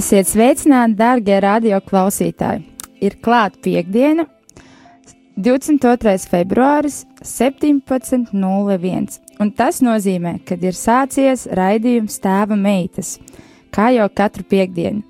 [0.00, 2.62] Esiet sveicināti, darbie radio klausītāji!
[3.04, 4.24] Ir klāta piekdiena,
[5.36, 6.14] 22.
[6.30, 9.18] februāris, 17.01.
[9.44, 13.18] Un tas nozīmē, ka ir sācies raidījums tēva meitas,
[13.74, 15.02] kā jau katru piekdienu.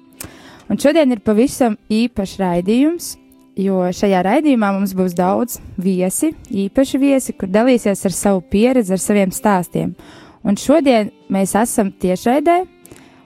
[0.66, 3.12] Un šodien ir pavisam īpašs raidījums,
[3.54, 6.32] jo šajā raidījumā mums būs daudz viesi,
[6.64, 9.94] īpaši viesi, kur dalīsies ar savu pieredzi, ar saviem stāstiem.
[10.42, 12.64] Un šodien mēs esam tiešraidē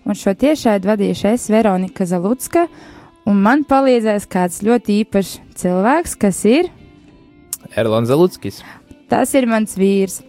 [0.05, 2.67] un šo tiešādi vadīšu es, Veronika Zalucka,
[3.29, 6.71] un man palīdzēs kāds ļoti īpašs cilvēks, kas ir
[7.75, 8.63] Erlons Zaluckis.
[9.11, 10.21] Tas ir mans vīrs.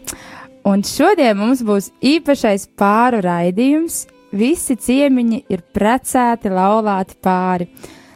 [0.66, 4.06] Un šodien mums būs īpašais pāru raidījums.
[4.36, 7.70] Visi ciemiņi ir precēti, laulāti pāri.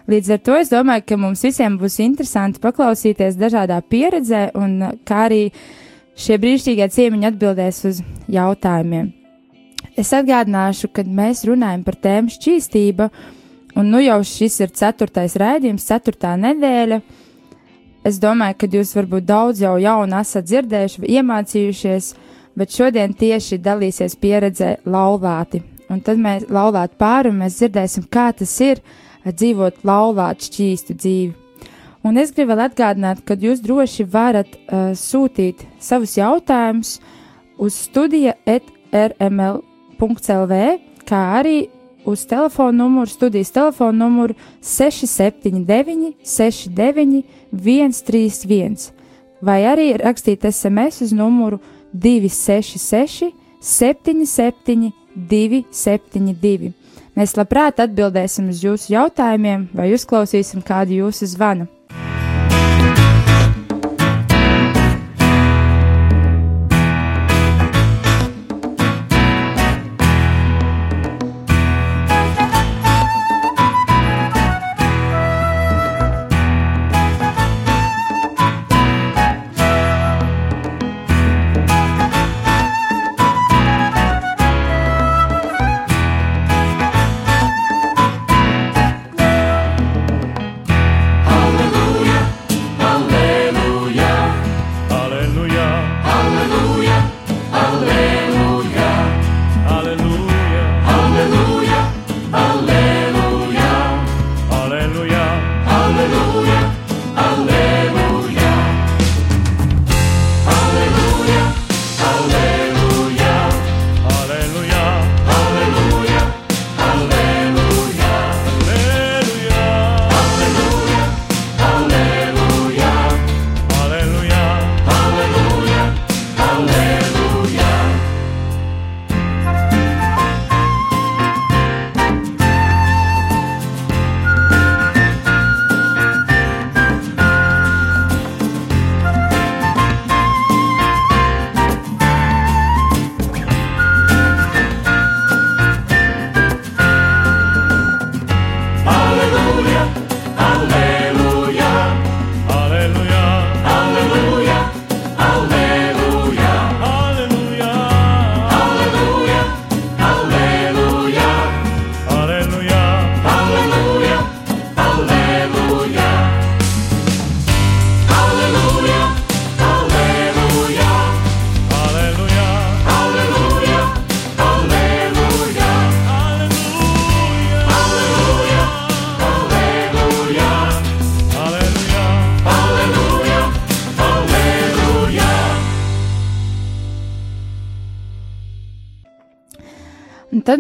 [0.10, 5.28] Līdz ar to es domāju, ka mums visiem būs interesanti paklausīties dažādā pieredzē, un kā
[5.28, 5.44] arī
[6.18, 8.02] šie brīnišķīgie ciemiņi atbildēs uz
[8.34, 9.19] jautājumiem.
[10.00, 13.10] Es atgādināšu, kad mēs runājam par tēmu šķīstība,
[13.76, 17.02] un nu jau šis ir ceturtais raidījums, ceturtā nedēļa.
[18.08, 22.14] Es domāju, ka jūs varbūt daudz jau jaunu esat dzirdējuši, iemācījušies,
[22.56, 25.66] bet šodien tieši dalīsies pieredzē laulāti.
[25.92, 28.80] Un tad mēs laulāti pāri un mēs dzirdēsim, kā tas ir
[29.28, 31.34] dzīvot laulāti šķīstu dzīvi.
[32.08, 37.02] Un es gribu vēl atgādināt, ka jūs droši varat uh, sūtīt savus jautājumus
[37.60, 39.60] uz studija etrml
[40.00, 41.70] LV, kā arī
[42.06, 48.92] uz telefona numuru, studijas telefona numuru 679, 69, 131,
[49.42, 51.60] vai arī rakstīt SMS uz numuru
[51.94, 56.74] 266, 77, 272.
[57.18, 61.68] Mēs labprāt atbildēsim uz jūsu jautājumiem vai uzklausīsim kādu jūsu zvanu.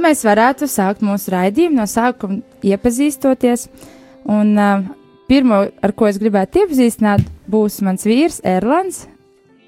[0.09, 3.67] Mēs varētu sākt mūsu raidījumu no sākuma iepazīstoties.
[4.29, 4.87] Un uh,
[5.29, 9.07] pirmo, ar ko es gribētu iepazīstināt, būs mans vīrs Erlands.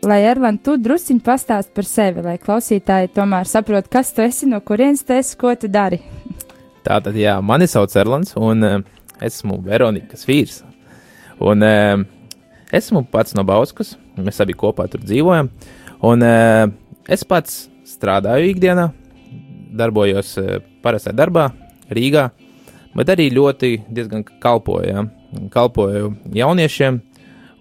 [0.01, 4.57] lai Erlanda, tu drusciņi pastāst par sevi, lai klausītāji tomēr saprot, kas tu esi, no
[4.65, 5.99] kurienes tu esi, ko tu dari.
[6.87, 8.79] Tātad, jā, mani sauc Erlands, un uh,
[9.21, 10.63] esmu Veronikas vīrs.
[11.37, 12.01] Un uh,
[12.73, 15.51] esmu pats no Bauskas, mēs abi kopā tur dzīvojam.
[16.01, 16.65] Un uh,
[17.05, 18.89] es pats strādāju ikdienā,
[19.71, 21.49] darbojos uh, parastā darbā
[21.91, 22.29] Rīgā,
[22.97, 24.87] bet arī ļoti diezgan kalpoju.
[24.87, 25.05] Ja?
[25.51, 26.99] Kalpoju jauniešiem,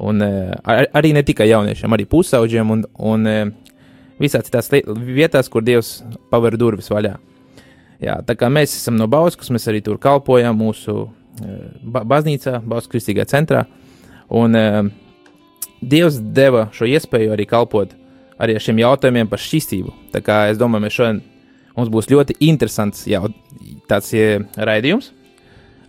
[0.07, 3.43] un uh, ar, arī ne tikai jauniešiem, arī pusauģiem un, un uh,
[4.21, 6.01] visās citās vietās, kur Dievs
[6.33, 7.15] paver durvis vaļā.
[8.01, 11.11] Jā, tā kā mēs esam no Bauskas, mēs arī tur kalpojam mūsu
[11.85, 13.67] ba baznīcā, Bauskas kristīgā centrā.
[14.33, 14.57] Un
[15.81, 17.93] Dievs deva šo iespēju arī kalpot
[18.41, 19.93] arī ar šiem jautājumiem par šķīstību.
[20.15, 21.21] Tā kā es domāju, mēs šodien
[21.81, 23.27] mums būs ļoti interesants jau
[23.91, 24.13] tāds
[24.57, 25.11] raidījums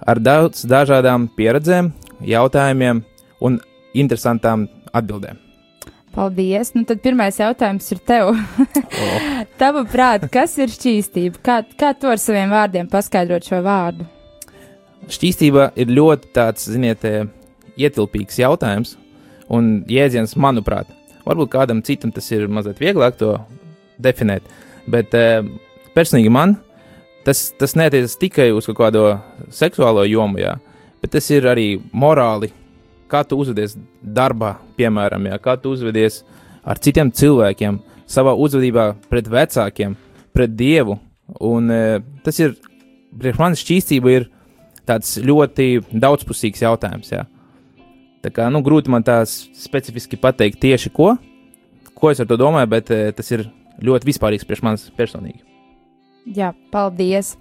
[0.07, 1.91] ar daudz dažādām pieredzēm,
[2.25, 3.03] jautājumiem
[3.45, 3.59] un
[3.97, 5.39] interesantām atbildēm.
[6.11, 6.73] Paldies!
[6.75, 8.33] Nu, tad pirmais jautājums ir tev.
[8.35, 9.27] oh.
[9.61, 11.39] Tavuprāt, kas ir šķīstība?
[11.45, 14.07] Kā, kā tu ar saviem vārdiem paskaidrot šo vārdu?
[15.11, 17.05] Šķīstība ir ļoti tāds, ziniet,
[17.79, 18.97] ietilpīgs jautājums
[19.51, 20.91] un jēdziens, manuprāt.
[21.23, 23.37] Varbūt kādam citam tas ir mazliet vieglāk to
[24.01, 24.43] definēt,
[24.91, 25.15] bet
[25.97, 26.55] personīgi man
[27.25, 29.05] tas, tas netiecas tikai uz kaut kādu
[29.53, 30.55] seksuālo jomu, jā,
[31.03, 32.51] bet tas ir arī morāli
[33.11, 36.21] kā tu uzvedies darbā, piemēram, jā, kā tu uzvedies
[36.63, 37.79] ar citiem cilvēkiem,
[38.11, 39.95] savā uzvedībā pret vecākiem,
[40.35, 40.97] pret dievu.
[41.47, 42.55] Un, e, tas ir,
[43.17, 44.27] priekš manis šķīstība ir
[44.87, 47.11] tāds ļoti daudzpusīgs jautājums.
[47.13, 47.25] Jā.
[48.21, 51.15] Tā kā nu, grūti man tā specifiski pateikt tieši ko,
[51.95, 53.47] ko es ar to domāju, bet e, tas ir
[53.81, 55.50] ļoti vispārīgs priekš manis personīgi.
[56.25, 57.33] Jā, paldies!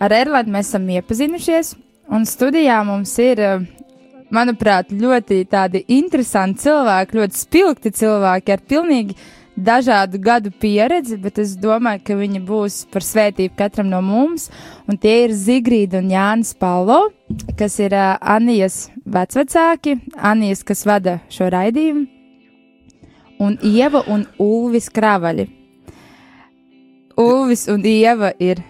[0.00, 1.74] Ar Erlandu mēs esam iepazinušies,
[2.14, 3.64] un studijā mums ir uh,
[4.30, 9.18] manuprāt, ļoti tādi interesanti cilvēki, ļoti spilgti cilvēki ar pilnīgi
[9.60, 14.48] dažādu gadu pieredzi, bet es domāju, ka viņi būs par svētību katram no mums.
[14.86, 17.02] Un tie ir Zigrīda un Jānis Palo,
[17.58, 22.06] kas ir uh, Anijas vecvecāki, Anijas, kas vada šo raidījumu,
[23.42, 25.59] un Ieva un Ulvis Kravaļi.
[27.20, 28.62] Ulvis un Ieva ir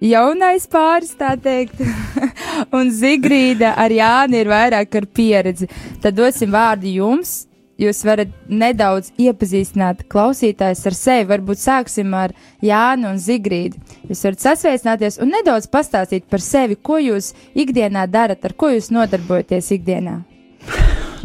[0.00, 1.80] jaunais pāris, tā teikt,
[2.76, 5.68] un Zigrīda ar Jāni ir vairāk ar pieredzi.
[6.00, 7.42] Tad dosim vārdu jums.
[7.74, 11.24] Jūs varat nedaudz iepazīstināt klausītājus ar sevi.
[11.32, 12.30] Varbūt sāksim ar
[12.62, 13.80] Jānu un Zigrīdu.
[14.06, 18.92] Jūs varat sasveicināties un nedaudz pastāstīt par sevi, ko jūs ikdienā darat, ar ko jūs
[18.94, 20.20] nodarbojaties ikdienā.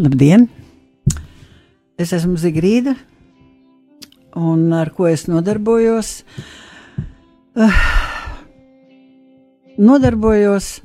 [0.01, 0.50] Labdien!
[2.00, 2.95] Es esmu Zigrīda,
[4.37, 6.23] un ar ko es nodarbojos?
[7.55, 7.79] Uh,
[9.79, 10.81] nodarbojos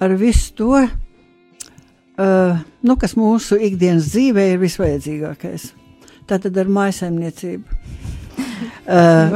[0.00, 5.70] ar visu to, uh, nu, kas mūsu ikdienas dzīvē ir visvajadzīgākais.
[6.26, 7.82] Tātad ar mājasemniecību.
[8.86, 9.30] Uh,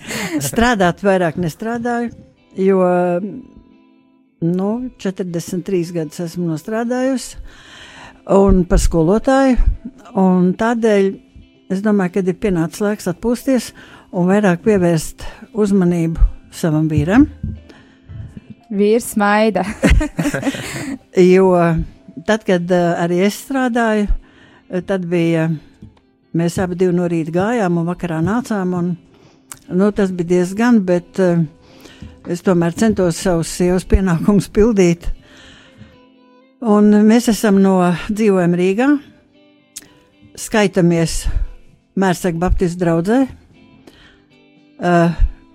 [0.48, 2.12] strādāt vairāk nestrādāju,
[2.60, 2.80] jo
[4.44, 4.70] nu,
[5.00, 7.38] 43 gadus esmu nostrādājusi
[8.34, 9.56] un par skolotāju.
[10.20, 11.08] Un tādēļ
[11.72, 13.72] es domāju, ka ir pienācis laiks atpūsties
[14.14, 16.22] un vairāk pievērst uzmanību
[16.54, 17.26] savam vīram.
[18.74, 19.64] Vīrs maida.
[21.34, 21.52] jo
[22.26, 24.08] tad, kad uh, arī es strādāju,
[24.70, 25.50] eh, tad bija.
[26.34, 28.72] Mēs abi no rīta gājām un vakarā nācām.
[28.74, 28.88] Un,
[29.70, 31.44] nu, tas bija diezgan, bet uh,
[32.26, 35.06] es tomēr centos savus sievas pienākumus pildīt.
[36.64, 37.76] Un mēs esam no
[38.08, 38.88] dzīvojam Rīgā,
[40.34, 41.20] skaitamies
[42.00, 43.20] Mērsaka Baptistu draugzē.
[44.74, 45.14] Uh,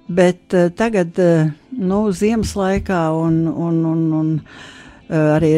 [0.10, 5.52] Bet uh, tagad, uh, nu, ziemas laikā un, un, un, un uh, arī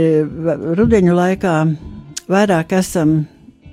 [0.75, 1.53] rudeņu laikā
[2.27, 3.13] vairāk esam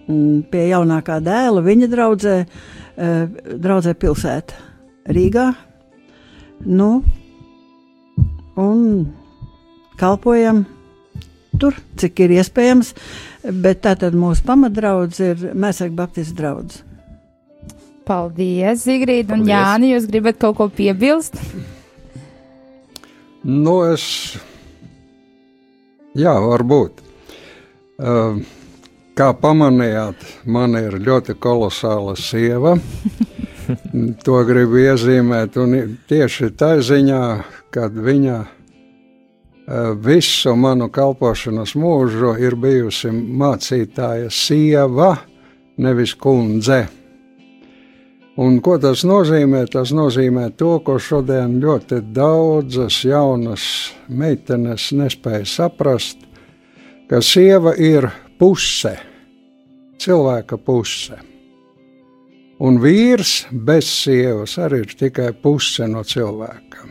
[0.07, 4.62] mm, pie jaunākā dēla, viņa draudzē, uh, draudzē pilsētā
[5.11, 5.49] Rīgā.
[6.62, 7.03] Nu,
[8.55, 8.81] un
[9.99, 10.62] kalpojam
[11.59, 12.95] tur, cik ir iespējams,
[13.65, 16.85] bet tā tad mūsu pamatdraudz ir Mēsaka Baptistu draugs.
[18.09, 19.37] Paldies, Zigrīda.
[19.37, 21.37] Un Jāni, jūs gribat kaut ko piebilst?
[23.45, 24.05] Nu, es.
[26.19, 27.05] Jā, varbūt.
[27.99, 28.41] Uh,
[29.19, 32.79] kā pamanījāt, man ir ļoti kolosāla sieva.
[34.27, 35.59] to gribu iezīmēt.
[35.61, 37.23] Un tieši tā ziņā,
[37.75, 38.53] kad viņa uh,
[40.00, 45.19] visu manu kalpošanas mūžu ir bijusi mācītāja sieva,
[45.77, 46.87] nevis kundze.
[48.38, 49.64] Un ko tas nozīmē?
[49.73, 53.64] Tas nozīmē to, ko šodien ļoti daudzas jaunas
[54.07, 56.23] meitenes nespēja saprast,
[57.11, 58.07] ka sieva ir
[58.38, 58.95] puse
[59.99, 61.18] cilvēka puse.
[62.62, 66.87] Un vīrs bez sievas arī ir tikai puse no cilvēka.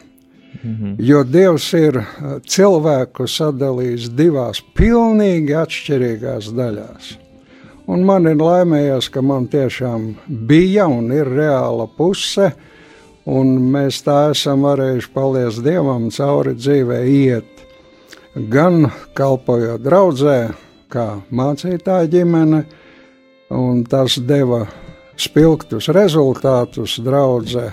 [0.64, 0.96] Mhm.
[1.00, 7.12] Jo Dievs ir uh, cilvēku sadalījis divās pilnīgi atšķirīgās daļās.
[7.88, 12.50] Un man ir laimējies, ka man tiešām bija un ir reāla puse,
[13.28, 17.64] un mēs tā esam varējuši, paldies Dievam, cauri dzīvē iet.
[18.52, 20.38] Gan kalpojot draudzē,
[20.92, 22.62] kā mācītāja ģimene,
[23.56, 24.66] un tas deva
[25.18, 27.70] spilgtus rezultātus draudzē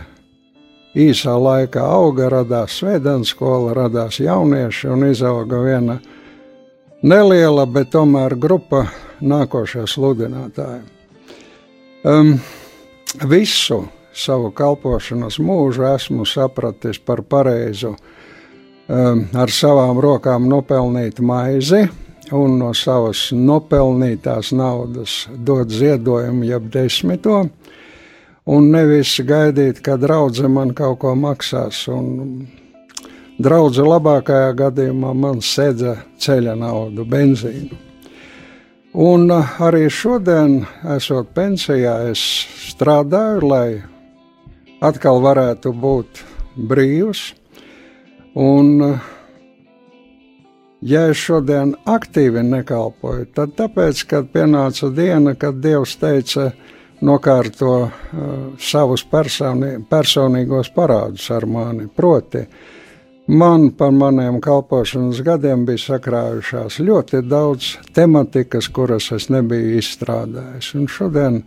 [0.95, 5.99] īsā laikā auga, radās svētdienas skola, radās jaunieši un izauga viena
[7.03, 8.87] neliela, bet tomēr grupa
[9.25, 10.83] nākošie sludinātāji.
[12.05, 12.35] Um,
[13.25, 21.87] visu savu kalpošanas mūžu esmu sapratis par pareizu um, ar savām rokām nopelnīt maizi
[22.33, 27.43] un no savas nopelnītās naudas dot ziedojumu, jeb desmito
[28.47, 31.87] un nevis gaidīt, ka draudzene man kaut ko maksās.
[33.41, 37.81] Draudzene labākajā gadījumā man sēdza ceļa naudu, benzīnu.
[38.95, 40.61] Un arī šodien,
[40.95, 42.21] esot pensijā, es
[42.63, 43.83] strādāju, lai
[44.79, 46.21] atkal varētu būt
[46.55, 47.25] brīvs.
[48.39, 48.85] Un,
[50.79, 56.53] ja es šodien aktīvi nekalpoju, tad tāpēc, kad pienāca diena, kad Dievs teica,
[57.03, 57.91] nokārto uh,
[58.63, 61.89] savus personī, personīgos parādus ar mani.
[61.91, 62.47] Proti,
[63.27, 70.75] man par maniem kalpošanas gadiem bija sakrājušās ļoti daudz tematikas, kuras es nebiju izstrādājis.
[70.79, 71.41] Un šodien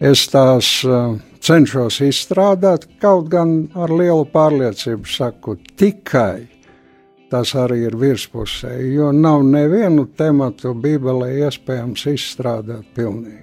[0.00, 6.48] es tās uh, cenšos izstrādāt, kaut gan ar lielu pārliecību saku tikai.
[7.32, 13.42] Tas arī ir virspusē, jo nav nevienu tematu Bībelē iespējams izstrādāt pilnīgi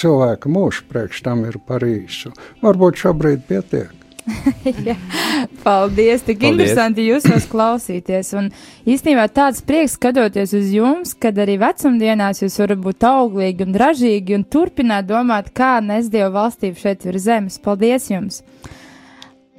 [0.00, 2.32] cilvēka mūžs priekš tam ir par īsu.
[2.64, 3.95] Varbūt šobrīd pietiek.
[4.88, 4.96] ja,
[5.62, 6.24] paldies!
[6.26, 6.50] Tik paldies.
[6.50, 8.32] interesanti jūs tos klausīties.
[8.38, 8.48] Un
[8.88, 14.36] īstenībā tāds prieks skatoties uz jums, kad arī vecumdienās jūs varat būt auglīgi un ražīgi
[14.38, 17.60] un turpināt domāt, kā nes Dievu valstību šeit ir zemes.
[17.62, 18.42] Paldies jums!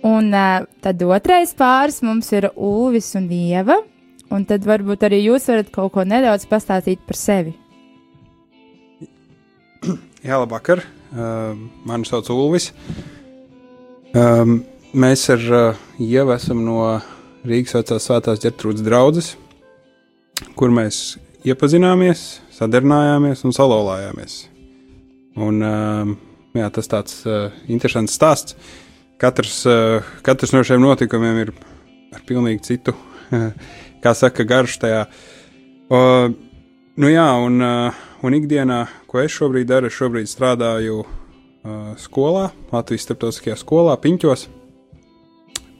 [0.05, 3.79] Un uh, tad otrais pāris mums ir Ulvis un Ieva,
[4.29, 7.55] un tad varbūt arī jūs varat kaut ko nedaudz pastāstīt par sevi.
[10.27, 10.83] Jā, labvakar.
[11.07, 11.55] Uh,
[11.87, 12.73] mani sauc Ulvis.
[14.15, 14.61] Um,
[14.95, 16.79] mēs ar uh, Ievu esam no
[17.47, 19.33] Rīgas vecās svētās ģertrūdas draudzes,
[20.55, 24.37] kur mēs iepazināmies, sadarnājāmies un salolājāmies.
[25.43, 26.13] Un, uh,
[26.55, 28.55] jā, tas tāds uh, interesants stāsts.
[29.19, 31.53] Katrs, uh, katrs no šiem notikumiem ir
[32.15, 32.95] ar pilnīgi citu,
[34.03, 35.03] kā saka, garš tajā.
[35.91, 36.31] Uh,
[36.95, 41.16] nu jā, un uh, un ikdienā, ko es šobrīd daru, es šobrīd strādāju uh,
[42.01, 44.47] skolā, Latvijas starptautiskajā skolā, Piņķos.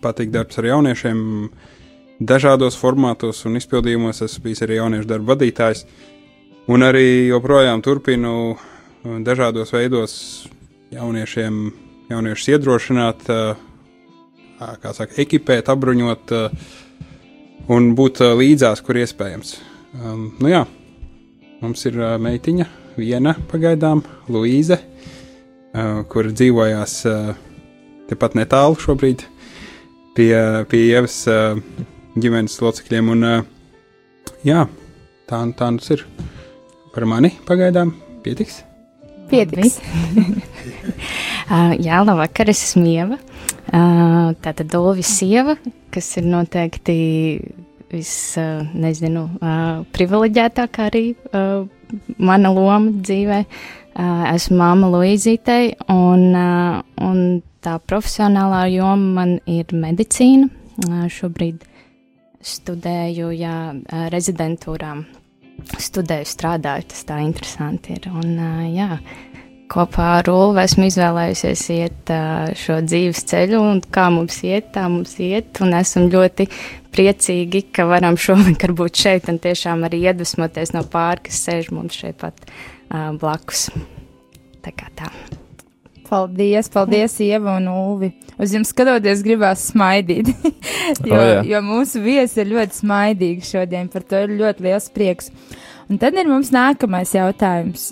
[0.04, 1.20] Patīk darbs ar jauniešiem,
[2.22, 4.22] dažādos formātos un izpildījumos.
[4.26, 5.84] Esmu bijis arī jauniešu darba vadītājs,
[6.70, 8.34] un arī joprojām turpinu
[9.26, 10.16] dažādos veidos
[10.94, 11.62] jauniešiem,
[12.12, 13.28] jauniešus iedrošināt,
[14.58, 16.36] kā saka, ekipēt, apbruņot
[17.74, 19.58] un būt līdzās, kur iespējams.
[19.98, 20.66] Um, nu jā,
[21.58, 22.66] Mums ir meitiņa,
[23.02, 24.76] viena pagaidām, Luīze,
[26.10, 27.34] kur dzīvojās uh,
[28.10, 29.26] tepat netālu šobrīd
[30.18, 30.34] pie,
[30.72, 31.60] pie Ievas uh,
[32.18, 33.12] ģimenes locekļiem.
[33.14, 33.44] Un, uh,
[34.48, 34.66] jā,
[35.30, 36.06] tā, tā nu ir.
[36.96, 37.94] Par mani pagaidām
[38.26, 38.64] pietiks.
[39.30, 39.78] Pietiks.
[41.52, 43.20] uh, jā, labvakar, es esmu Ieva.
[43.68, 45.58] Uh, tā tad Dolvis sieva,
[45.94, 46.98] kas ir noteikti
[47.92, 48.12] vis,
[48.76, 49.28] nezinu,
[49.96, 51.04] privileģētākā arī
[52.20, 53.44] mana loma dzīvē.
[53.98, 56.36] Esmu māma Luīzītei, un,
[57.02, 57.22] un
[57.66, 60.52] tā profesionālā joma man ir medicīna.
[61.10, 61.64] Šobrīd
[62.46, 63.56] studēju, jā,
[64.14, 64.92] rezidentūrā.
[65.82, 68.06] Studēju, strādāju, tas tā interesanti ir.
[68.14, 68.38] Un,
[68.76, 69.00] jā,
[69.74, 72.14] kopā ar Ulu esmu izvēlējusies iet
[72.62, 75.58] šo dzīves ceļu, un kā mums iet, tā mums iet.
[75.66, 76.48] Un esam ļoti
[76.94, 81.98] priecīgi, ka varam šovakar būt šeit un tiešām arī iedvesmoties no pāri, kas sēž mums
[81.98, 82.46] šeit pat
[82.92, 83.68] uh, blakus.
[84.64, 85.12] Tā kā tā.
[86.08, 88.14] Paldies, paldies, Ieva un Ulvi.
[88.40, 90.30] Uz jums skatoties, gribās smaidīt.
[91.10, 91.42] jo, oh, jā.
[91.50, 95.32] jo mūsu viesi ir ļoti smaidīgi šodien, par to ir ļoti liels prieks.
[95.92, 97.90] Un tad ir mums nākamais jautājums.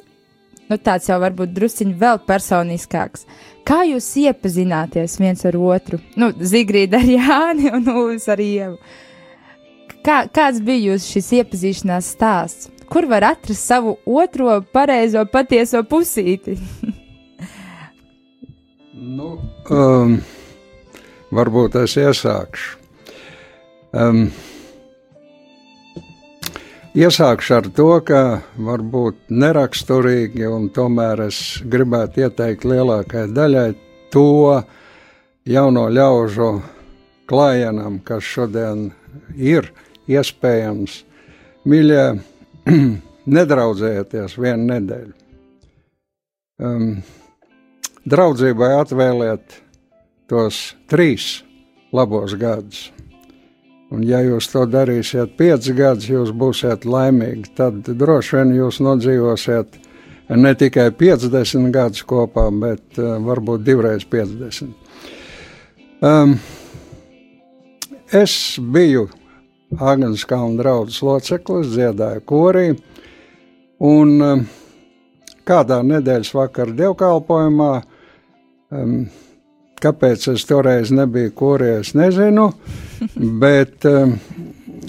[0.70, 3.28] Nu, tāds jau varbūt drusciņš vēl personiskāks.
[3.66, 6.00] Kā jūs iepazināties viens ar otru?
[6.18, 8.80] Nu, Zigrīda ar Jāni un Uvis ar Ievu.
[10.06, 12.70] Kā, kāds bija jūsu šis iepazīšanās stāsts?
[12.89, 16.58] Kur var atrast savu otro pareizo patieso pusīti?
[19.18, 19.36] nu,
[19.70, 20.18] um,
[21.36, 22.84] varbūt es iesākšu.
[23.96, 24.27] Um,
[26.96, 28.20] Iesākšu ar to, ka
[28.56, 33.65] varbūt neraksturīgi, un tomēr es gribētu ieteikt lielākajai daļai
[34.15, 34.62] to
[35.44, 36.48] jauno ļaužu
[37.27, 38.86] klājienam, kas šodien
[39.36, 39.68] ir
[40.08, 41.01] iespējams.
[41.68, 42.06] Mīļie,
[43.38, 45.13] nedraudzējieties vienu nedēļu.
[46.65, 46.91] Um,
[48.07, 49.60] draudzībai atvēliet
[50.31, 51.43] tos trīs
[51.95, 52.89] labos gadus.
[53.93, 57.51] Un, ja jūs to darīsiet piecus gadus, jūs būsiet laimīgi.
[57.57, 59.77] Tad droši vien jūs nodzīvosiet
[60.34, 64.74] ne tikai 50 gadus kopā, bet uh, varbūt divreiz 50.
[66.05, 66.39] Um,
[68.12, 69.05] es biju
[69.74, 72.67] Agnēs Kalnu draugs loceklis, dziedāju korī.
[73.86, 74.45] Un um,
[75.48, 77.72] kādā nedēļas vakarā dievkalpojumā
[78.72, 79.00] um,
[79.86, 82.48] Kāpēc es toreiz nebiju kurējis, nezinu,
[83.43, 84.15] bet um,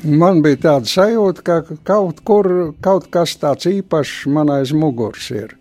[0.06, 2.48] man bija tāda sajūta, ka kaut kur
[2.84, 5.56] kaut kas tāds īpašs man aiz muguras ir.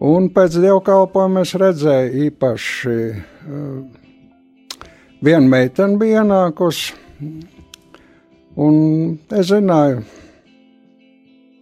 [0.00, 3.78] Un pēc dievkalpojuma es redzēju īpaši uh,
[5.20, 6.94] viena meitene bija ienākusi,
[8.56, 10.02] un es zināju,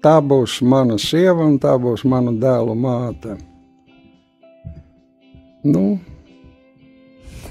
[0.04, 3.36] tā būs mana sieva un tā būs mana dēlu māte.
[5.68, 5.98] Nu,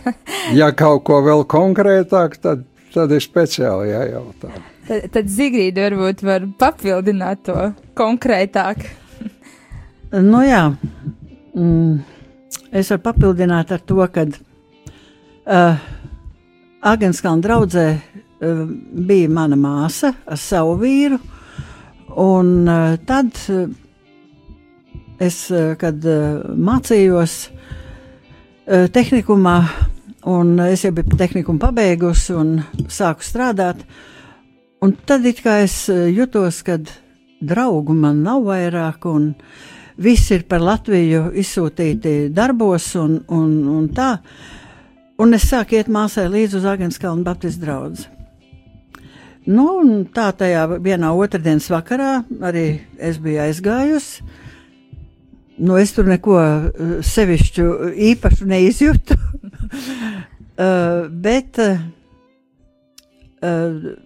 [0.60, 2.64] ja kaut ko vēl konkrētāk, tad,
[2.94, 4.54] tad ir speciāli jājautā.
[4.88, 8.86] Tad, tad Zigrīda varbūt var papildināt to konkrētāk.
[10.32, 10.64] nu jā,
[11.52, 11.98] mm,
[12.72, 15.84] es varu papildināt ar to, ka uh,
[16.88, 21.18] Agenskalna draudzē uh, bija mana māsa ar savu vīru,
[22.22, 23.68] un uh, tad uh,
[25.20, 26.06] es, uh, kad
[26.70, 27.38] mācījos
[28.68, 29.58] tehnikumā,
[30.28, 32.58] Un es jau biju tehnikumu pabeigusi un
[32.92, 33.86] sāku strādāt.
[34.84, 36.76] Un tad es eh, jutos, ka
[37.40, 39.36] draugu man nav vairāk, un
[39.96, 44.18] viss ir par Latviju izsūtīti darbos un, un, un tā.
[45.18, 48.17] Un es sāku iet māsai līdzi uz Agenskalnu Baptistu draugu.
[49.48, 49.68] Nu,
[50.12, 54.26] tā tajā vienā otrdienas vakarā arī es biju aizgājusi.
[55.64, 56.66] Nu, es tur neko eh,
[57.08, 57.68] sevišķu
[58.12, 59.16] īpašu neizjūtu.
[59.18, 61.80] uh, bet uh,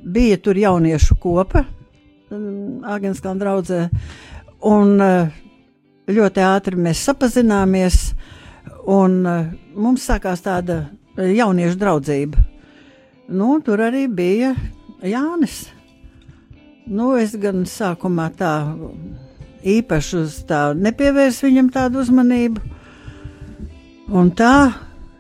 [0.06, 1.66] bija tur jauniešu kopa
[2.32, 3.90] um, Agenskalna draudzē,
[4.70, 5.28] un uh,
[6.12, 8.14] ļoti ātri mēs sapazināmies,
[8.86, 10.84] un uh, mums sākās tāda
[11.18, 12.38] jauniešu draudzība.
[13.32, 14.54] Nu, tur arī bija
[15.06, 15.64] Jānis.
[16.86, 18.54] Nu, es gan sākumā tā
[19.62, 22.64] īpaši uz tā nepievērsu viņam tādu uzmanību.
[24.12, 24.56] Un tā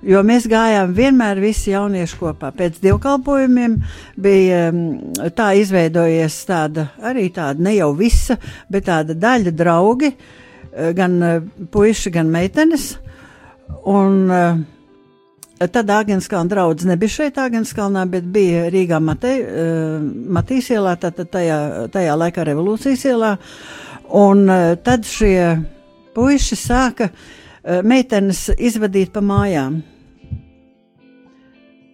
[0.01, 2.49] Jo mēs gājām vienmēr visi jaunieši kopā.
[2.57, 3.75] Pēc dievkalpojumiem
[4.17, 8.39] bija mm, tā izveidojies tāda arī tāda ne jau visa,
[8.71, 11.37] bet tāda daļa draugi, eh, gan eh,
[11.69, 12.95] puiši, gan meitenes.
[13.87, 14.57] Un, uh,
[15.69, 19.99] Tad Agenskalna draugs nebija šeit, Agenskalnā, bet bija Rīgā Matei, uh,
[20.33, 21.59] Matīs ielā, tātad tajā,
[21.93, 23.35] tajā laikā revolūcijas ielā.
[24.17, 25.37] Un uh, tad šie
[26.17, 27.11] puiši sāka
[27.85, 29.83] meitenes izvadīt pa mājām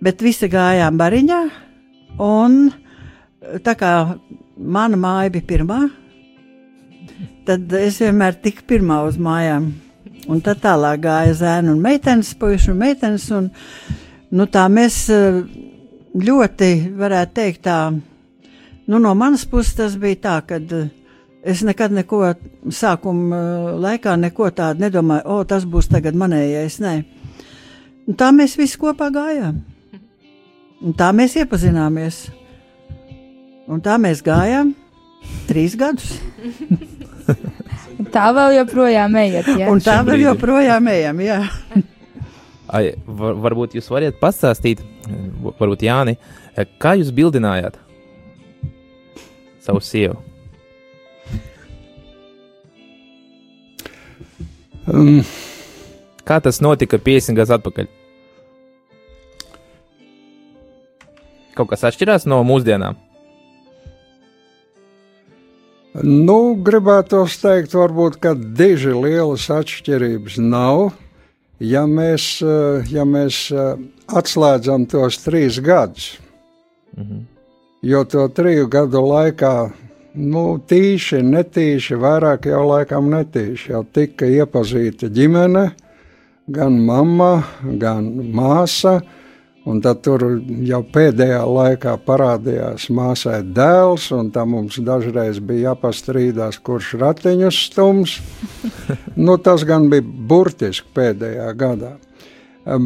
[0.04, 1.40] bet visi gājām bariņā,
[2.24, 2.60] un
[3.66, 3.94] tā kā
[4.58, 5.82] mana māja bija pirmā,
[7.48, 9.72] tad es vienmēr tiku pirmā uz mājām.
[10.28, 13.30] Un tad tālāk gāja zēna un meitenes, puiši un meitenes.
[13.36, 13.48] Un,
[14.36, 15.40] nu, tā mēs eh,
[16.20, 17.78] ļoti, varētu teikt, tā,
[18.88, 20.90] nu, no manas puses tas bija tā, ka eh,
[21.48, 22.20] es nekad neko
[22.68, 26.82] sākuma eh, laikā neko tādu nedomāju, o, tas būs tagad manējais.
[26.84, 26.96] Nē.
[28.08, 29.62] Un tā mēs visi kopā gājām.
[30.84, 32.26] Un tā mēs iepazināmies.
[33.68, 34.76] Un tā mēs gājām
[35.48, 36.18] trīs gadus.
[38.14, 39.50] tā vēl joprojām ejat.
[39.58, 39.72] Ja?
[39.72, 41.24] Un tā vēl joprojām ejam.
[41.26, 41.40] Jā.
[42.68, 44.82] Ai, var, varbūt jūs varat pastāstīt,
[45.60, 46.18] varbūt Jāni,
[46.82, 47.80] kā jūs bildinājāt
[49.64, 50.20] savu sievu?
[54.88, 55.22] Um.
[56.28, 57.88] Kā tas notika 50 gadus atpakaļ?
[61.56, 62.98] Kaut kas atšķirās no mūsdienām.
[65.96, 70.92] Nu, gribētu teikt, varbūt, ka diži lielas atšķirības nav.
[71.60, 76.20] Ja mēs, eh, ja mēs eh, atslēdzam tos trīs gadus,
[76.96, 77.24] mhm.
[77.82, 79.72] jo to triju gadu laikā
[80.18, 85.72] nu, tīši, netīši, vairāk jau laikam netīši, jau tika iepazīta ģimene,
[86.48, 87.44] gan mamma,
[87.82, 89.00] gan māsa,
[89.68, 90.24] Un tad tur
[90.64, 98.14] jau pēdējā laikā parādījās māsai dēls, un tam mums dažreiz bija jāpastrīdās, kurš ratiņus stums.
[99.26, 101.98] nu, tas gan bija burtiski pēdējā gadā.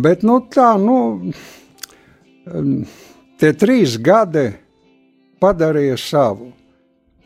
[0.02, 0.98] Bet nu, tā, nu,
[3.42, 4.50] tie trīs gadi
[5.42, 6.52] padarīja savu.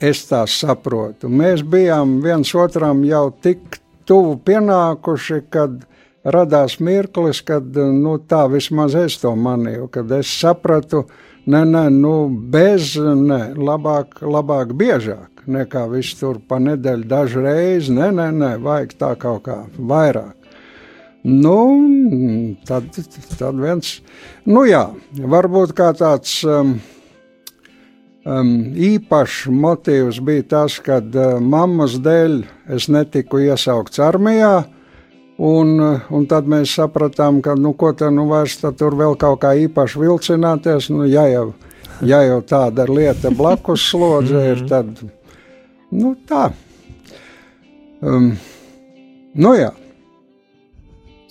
[0.04, 1.32] Es tā saprotu.
[1.32, 5.80] Mēs bijām viens otram jau tik tuvu pienākuši, kad
[6.26, 11.06] radās mirklis, kad nu, tā vismaz es to manīju, kad es sapratu,
[11.46, 18.10] nē, nē, nu, bez, nē, labāk, labāk biežāk nekā viss tur pa nedēļu dažreiz, nē,
[18.18, 20.34] nē, nē, vajag tā kaut kā vairāk.
[21.26, 21.58] Nu,
[22.70, 22.92] tad,
[23.40, 23.96] tad viens,
[24.46, 24.84] nu jā,
[25.18, 26.76] varbūt kā tāds um,
[28.30, 32.38] um, īpašs motīvs bija tas, kad uh, mammas dēļ
[32.78, 34.68] es netiku iesaukts armijā,
[35.36, 35.80] Un,
[36.16, 40.00] un tad mēs sapratām, ka nu, ko tā nu vairs tur vēl kaut kā īpaši
[40.00, 40.88] vilcināties.
[40.96, 41.50] Nu, ja, jau,
[42.08, 44.70] ja jau tāda lieta blakus slodze ir, mhm.
[44.72, 46.48] tad nu, tā.
[48.06, 48.32] Um,
[49.36, 49.74] nu jā.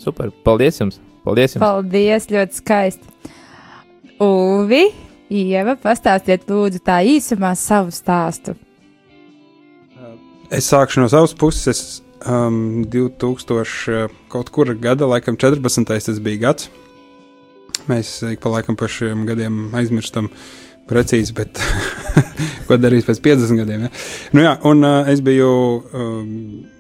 [0.01, 1.01] Super, paldies jums!
[1.25, 1.63] Paldies, jums.
[1.65, 3.09] paldies ļoti skaisti!
[4.21, 4.85] Uvi,
[5.33, 8.53] Ieva, pastāstiet lūdzu tā īsumā savu stāstu.
[10.53, 15.85] Es sākšu no savas puses um, 2000 kaut kur gada, laikam 14.
[15.87, 16.71] tas bija gads.
[17.91, 20.31] Mēs ik pa laikam par šiem gadiem aizmirstam
[20.89, 21.61] precīzi, bet
[22.69, 23.87] ko darīs pēc 50 gadiem.
[23.87, 23.91] Ja?
[24.37, 25.51] Nu, jā, un uh, es biju,
[25.97, 26.31] um,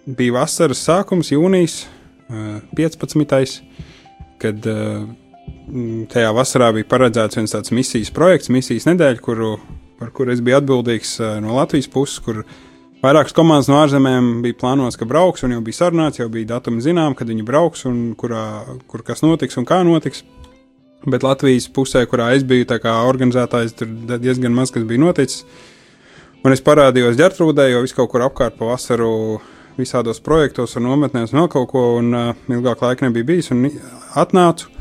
[0.07, 1.83] bija vasaras sākums, jūnijas
[2.28, 3.61] uh, 15.
[4.40, 5.07] kad uh,
[6.12, 9.57] tajā vasarā bija paredzēts viens tāds misijas projekts, misijas nedēļa, kuru,
[10.00, 12.57] par kuru es biju atbildīgs uh, no Latvijas puses, kur uh,
[13.04, 16.80] Vairākas komandas no ārzemēm bija plānotas, ka brauks, un jau bija sarunāts, jau bija datumi
[16.80, 18.44] zinām, kad viņi brauks un kurā,
[18.88, 20.22] kur kas notiks un kā notiks.
[21.04, 25.44] Bet Latvijas pusē, kurā es biju organizētājs, tur diezgan maz kas bija noticis.
[26.44, 29.42] Un es parādījos ģērtrūdē, jo viss kaut kur apkārt pa vasaru
[29.76, 33.52] visādos projektos un nometnēs un vēl kaut ko, un uh, ilgāk laika nebija bijis.
[33.52, 33.68] Un
[34.16, 34.72] atnācu,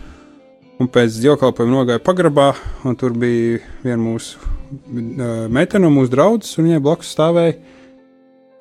[0.79, 2.53] un pēc dievkalpojuma nogāju pagrabā,
[2.87, 7.72] un tur bija viena mūsu uh, meitene mūsu draudzes, un viņai blakus stāvēja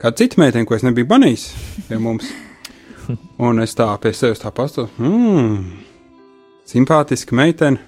[0.03, 1.47] kāda cita meitene, ko es nebiju manījis
[1.87, 2.31] pie mums.
[3.43, 5.63] Un es tā pie sevis tā pastāvu, mmm,
[6.71, 7.83] simpātiska meitene.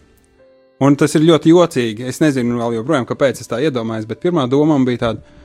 [0.82, 2.06] Un tas ir ļoti jocīgi.
[2.10, 5.36] Es nezinu, vēl joprojām, kāpēc es tā iedomājos, bet pirmā doma bija tāda,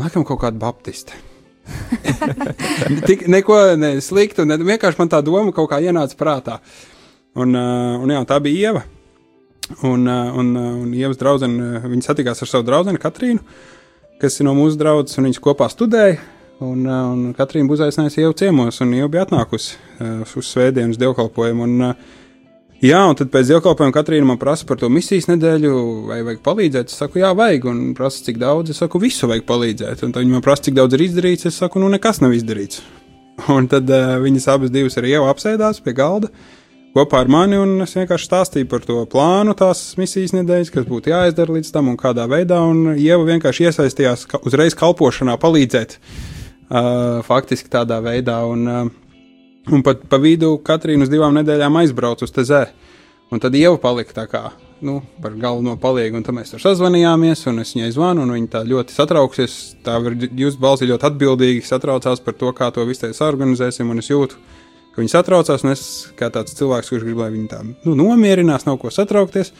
[0.00, 1.16] laikam, kaut kāda baptiste.
[3.08, 6.56] Tik neko ne sliktu, ne, vienkārši man tā doma kaut kā ienāca prātā.
[7.36, 8.86] Un, uh, un jā, tā bija Ieva.
[9.84, 13.44] Un, uh, un, uh, un Ievas draudzene, viņa satikās ar savu draugu Katrīnu.
[13.44, 13.77] Uh,
[14.20, 16.18] kas ir no mūsu draudzes, un viņas kopā studēja.
[16.58, 20.98] Un, uh, un Katrīna bija uzaicinājusi jau ciemos, un jau bija atnākusi uh, uz svētdienas
[20.98, 21.68] dievkalpojumu.
[21.68, 22.16] Un, uh,
[22.82, 25.72] jā, un tad pēc dievkalpojuma Katrīna man prasa par to misijas nedēļu,
[26.10, 26.90] vai vajag palīdzēt.
[26.90, 28.74] Es saku, jā, vajag, un prasa, cik daudz.
[28.74, 30.02] Es saku, visu vajag palīdzēt.
[30.02, 31.46] Un tad viņi man prasa, cik daudz ir izdarīts.
[31.52, 32.82] Es saku, nu, nekas nav izdarīts.
[33.54, 36.32] Un tad uh, viņas abas divas arī jau apsēdās pie galda.
[36.32, 36.57] Uh,
[36.98, 41.12] kopā ar mani, un es vienkārši stāstīju par to plānu, tās misijas nedēļas, kas būtu
[41.12, 42.58] jāizdara līdz tam un kādā veidā.
[42.66, 48.40] Un Ieva vienkārši iesaistījās ka, uzreiz kalpošanā, palīdzēt uh, faktiski tādā veidā.
[48.50, 52.64] Un, uh, un pat pa vidu Katrīna uz divām nedēļām aizbrauca uz Tezē.
[53.30, 54.48] Un tad Ieva palika tā kā
[54.80, 58.52] nu, par galveno palīgu, un tad mēs tur sazvanījāmies, un es viņai zvanu, un viņa
[58.52, 59.56] tā ļoti satrauksies.
[59.86, 64.10] Tā var, jūs balsi ļoti atbildīgi satraucās par to, kā to visu organizēsim, un es
[64.10, 64.38] jūtu,
[64.98, 65.82] ka viņi satraucās, es
[66.18, 69.52] kā tāds cilvēks, kurš grib, lai viņi tā nu, nomierinās, nav ko satraukties.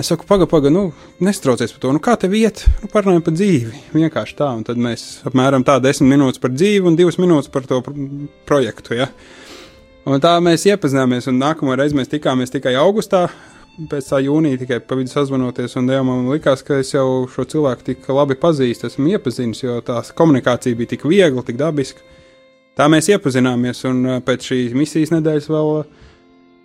[0.00, 0.84] Es saku, pagaidi, pagaidi, nu,
[1.22, 3.80] nestraucies par to, nu, kā tev iet, nu, parunājam par dzīvi.
[3.92, 7.66] Vienkārši tā, un tad mēs apmēram tā desmit minūtes par dzīvi un divas minūtes par
[7.68, 7.82] to
[8.48, 8.96] projektu.
[8.96, 9.10] Ja?
[10.08, 13.26] Un tā mēs iepazināmies, un nākamā reize mēs tikāmies tikai augustā,
[13.90, 17.44] pēc tā jūnija tikai pa vidu sazvanoties, un Dievam man likās, ka es jau šo
[17.52, 22.06] cilvēku tik labi pazīstu, esmu iepazinis, jo tā komunikācija bija tik viegla, tik dabiska.
[22.78, 26.08] Tā mēs iepazināmies, un uh, pēc šīs misijas nedēļas vēl uh,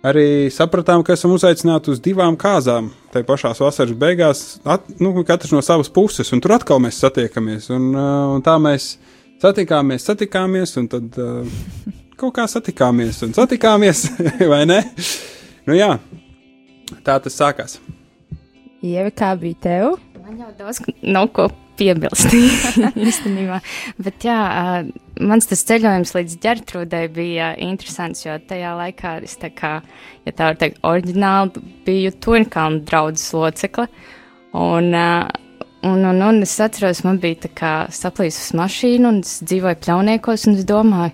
[0.08, 2.88] arī sapratām, ka esam uzaicināti uz divām kāzām.
[3.12, 7.68] Tā pašā vasaras beigās, at, nu, katrs no savas puses, un tur atkal mēs satiekamies.
[7.76, 8.94] Un, uh, un tā mēs
[9.42, 11.20] satikāmies, satikāmies, un tad
[12.18, 14.08] kaut kā satikāmies un satikāmies,
[14.52, 14.80] vai ne?
[15.68, 15.92] Nu jā,
[17.04, 17.78] tā tas sākās.
[18.80, 19.96] Ieva, kā bija tev?
[20.24, 22.34] Man jau daudz nav ko piebilst
[23.08, 23.60] īstenībā.
[24.02, 24.38] Bet jā,
[25.20, 29.78] mans tas ceļojums līdz ģērtrūdai bija interesants, jo tajā laikā es tā kā,
[30.26, 33.88] ja tā var teikt, oriģināli biju Turnkalnu draudzes locekle.
[34.58, 34.94] Un,
[35.78, 40.48] Un, un, un es atceros, man bija tā kā saplīsus mašīna, un es dzīvoju pļauniekos,
[40.50, 41.12] un es domāju,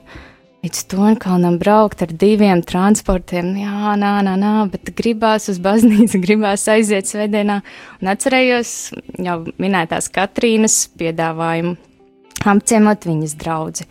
[0.64, 6.64] līdz Tonkalnam braukt ar diviem transportiem, jā, nā, nā, nā, bet gribās uz baznīcu, gribās
[6.72, 7.60] aiziet svētdienā,
[8.00, 8.72] un atcerējos
[9.26, 11.76] jau minētās Katrīnas piedāvājumu
[12.48, 13.86] apciemot viņas draudzi.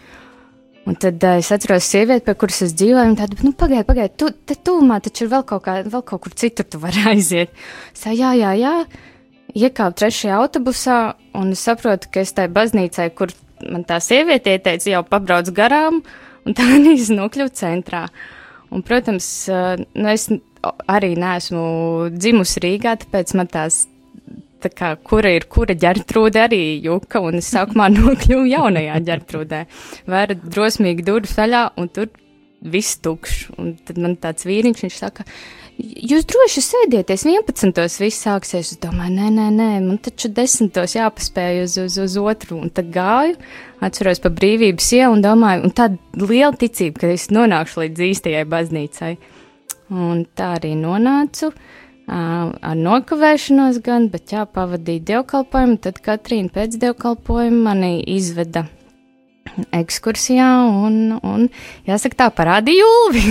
[0.89, 4.17] Un tad uh, es atceros sievieti, pie kuras es dzīvoju, un tāda, nu, pagaidi, pagaidi,
[4.19, 7.53] tu te tūmā taču ir vēl kaut, kā, vēl kaut kur citur tu vari aiziet.
[7.93, 8.73] Es tā, jā, jā, jā,
[9.55, 10.99] iekāpu trešajā autobusā,
[11.39, 13.31] un es saprotu, ka es tai baznīcai, kur
[13.63, 16.01] man tā sieviete ieteica, jau pabrauc garām,
[16.45, 18.08] un tā es nokļuvu centrā.
[18.73, 20.29] Un, protams, uh, nu, es
[20.89, 21.63] arī neesmu
[22.15, 23.84] dzimusi Rīgā, tāpēc man tās
[24.71, 29.63] kā, kura ir kura ģērtrūde arī juka, un es sākumā nokļuvu jaunajā ģērtrūdē.
[30.10, 32.12] Vēra drosmīgi durvis vaļā, un tur
[32.63, 33.49] viss tukšs.
[33.60, 35.27] Un tad man tāds vīriņš, viņš saka,
[35.79, 37.99] jūs droši sēdieties, 11.
[38.01, 38.73] viss sāksies.
[38.73, 40.71] Es domāju, nē, nē, nē, man taču 10.
[40.97, 42.59] jāpaspēj uz, uz, uz otru.
[42.63, 43.38] Un tad gāju,
[43.83, 48.43] atceros pa brīvības ielu un domāju, un tāda liela ticība, ka es nonākšu līdz īstajai
[48.49, 49.13] baznīcai.
[49.93, 51.53] Un tā arī nonācu.
[52.03, 58.65] Uh, ar nokavēšanos gan, bet jā, pavadīju dievkalpojumu, tad Katrīna pēc dievkalpojuma mani izveda
[59.71, 61.47] ekskursijā un, un
[61.88, 63.23] jāsaka tā, parādīja Ulvi.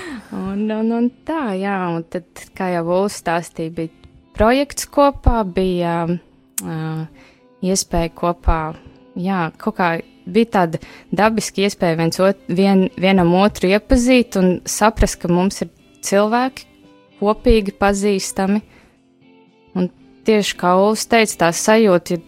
[0.36, 6.04] un, un, un tā, jā, un tad, kā jau Ulvi stāstīja, bija projekts kopā, bija
[6.06, 7.26] uh,
[7.64, 8.60] iespēja kopā,
[9.18, 9.90] jā, kaut kā
[10.30, 10.80] bija tāda
[11.16, 15.70] dabiska iespēja viens ot, vien, vienam otru iepazīt un saprast, ka mums ir
[16.06, 16.66] cilvēki,
[17.20, 18.62] kopīgi pazīstami.
[19.76, 19.90] Un
[20.26, 22.26] tieši kā Ulas teica, tā sajūta ir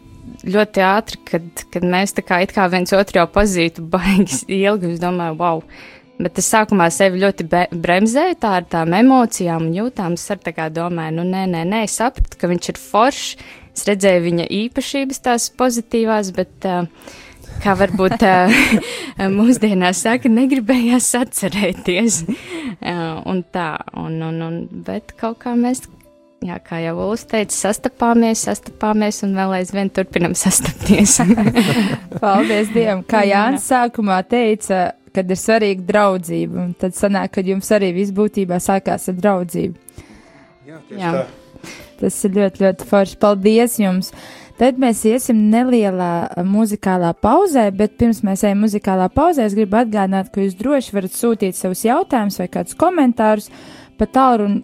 [0.52, 4.94] ļoti ātri, kad, kad mēs tā kā, kā viens otru jau pazītu, baigas ilgi.
[4.94, 5.64] Es domāju, wow!
[6.20, 10.18] Bet es sākumā sevi ļoti bremzēju tā ar tām emocijām un jūtām.
[10.18, 13.50] Es ar tā kā domāju, nu nē, nē, nē, es sapratu, ka viņš ir foršs.
[13.72, 16.84] Es redzēju viņa īpašības, tās pozitīvās, bet uh,
[17.64, 18.52] kā varbūt uh,
[19.38, 22.20] mūsdienās saka, negribējās atcerēties.
[22.28, 25.86] uh, un tā, un, un, un, bet kaut kā mēs,
[26.44, 31.22] jā, kā jau Ulas teica, sastapāmies, sastapāmies un vēl aizvien turpinam sastapties.
[32.22, 33.06] Paldies Dievam!
[33.08, 38.14] Kā Jānis sākumā teica, kad ir svarīga draudzība, un tad sanāk, ka jums arī viss
[38.14, 39.98] būtībā sākās ar draudzību.
[40.68, 41.12] Jā, jā.
[41.18, 41.72] tā.
[42.02, 43.18] Tas ir ļoti, ļoti forši.
[43.22, 44.10] Paldies jums!
[44.58, 50.28] Tad mēs iesim nelielā muzikālā pauzē, bet pirms mēs ejam muzikālā pauzē, es gribu atgādināt,
[50.30, 53.48] ka jūs droši varat sūtīt savus jautājumus vai kādus komentārus
[53.98, 54.62] pa tālruni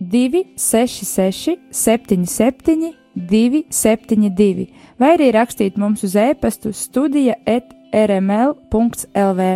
[0.00, 4.68] 266 77 272
[5.00, 9.48] vai arī rakstīt mums uz e-pastu studija et rml.lv.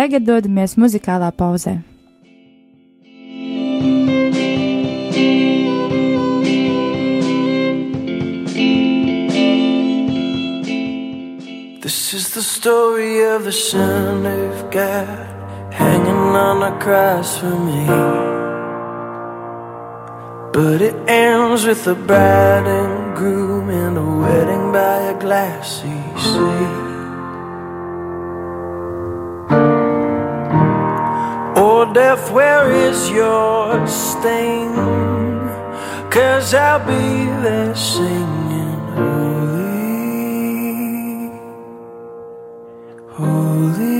[0.00, 1.74] Tagad dodamies muzikālā pauzē.
[11.82, 15.28] This is the story of the Son of God
[15.70, 17.84] hanging on a cross for me.
[20.56, 26.89] But it ends with a bride and groom and a wedding by a glassy sea.
[31.62, 34.72] Oh, death, where is your sting?
[36.10, 40.00] Cause I'll be there singing, Holy,
[43.10, 43.99] Holy.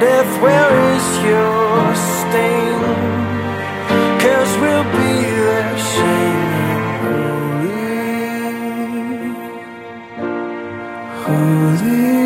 [0.00, 2.80] death, where is your sting?
[4.22, 5.12] Cause we'll be
[5.46, 6.84] there singing
[11.22, 12.19] holy, holy.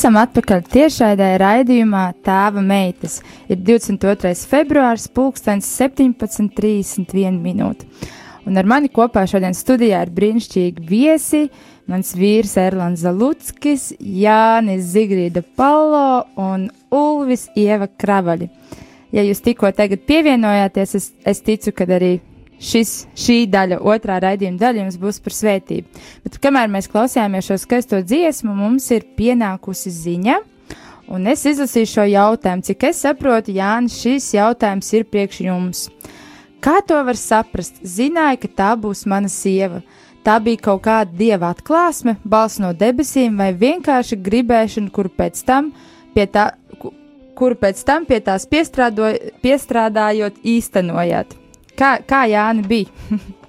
[0.00, 3.18] Esam atpakaļ tiešraidē raidījumā Tēva meitas.
[3.52, 4.30] Ir 22.
[4.48, 7.84] februāris, pulkstens 17.31 minūte.
[8.48, 11.42] Un ar mani kopā šodien studijā ir brīnišķīgi viesi.
[11.84, 18.48] Mans vīrs Erlands Zaluckis, Jānis Zigrīda Palo un Ulvis Ieva Kravaļi.
[19.12, 22.14] Ja jūs tikko tagad pievienojāties, es, es ticu, ka arī
[22.60, 26.02] šis, šī daļa, otrā raidījuma daļa jums būs par svētību.
[26.24, 30.38] Bet kamēr mēs klausījāmies šo skaisto dziesmu, mums ir pienākusi ziņa.
[31.10, 35.88] Un es izlasīšu šo jautājumu, cik es saprotu, Jānis, šis jautājums ir priekš jums.
[36.62, 37.80] Kā to var saprast?
[37.82, 39.80] Zināju, ka tā būs mana sieva.
[40.22, 45.72] Tā bija kaut kāda dieva atklāsme, balss no debesīm, vai vienkārši gribēšana, kuru pēc tam
[46.14, 46.50] pie tā,
[47.40, 51.39] kuru pēc tam pie tās piestrādājot īstenojāt.
[51.80, 53.10] Kā, kā Jāni bija?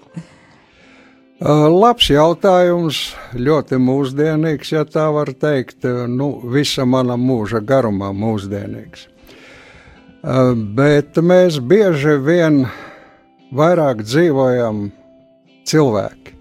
[1.41, 2.97] Uh, labs jautājums,
[3.33, 5.79] ļoti mūsdienīgs, ja tā var teikt.
[5.89, 9.07] Uh, nu, visa mana mūža garumā mūsdienīgs.
[10.21, 12.59] Uh, bet mēs bieži vien
[13.57, 14.83] vairāk dzīvojam
[15.65, 16.37] cilvēki.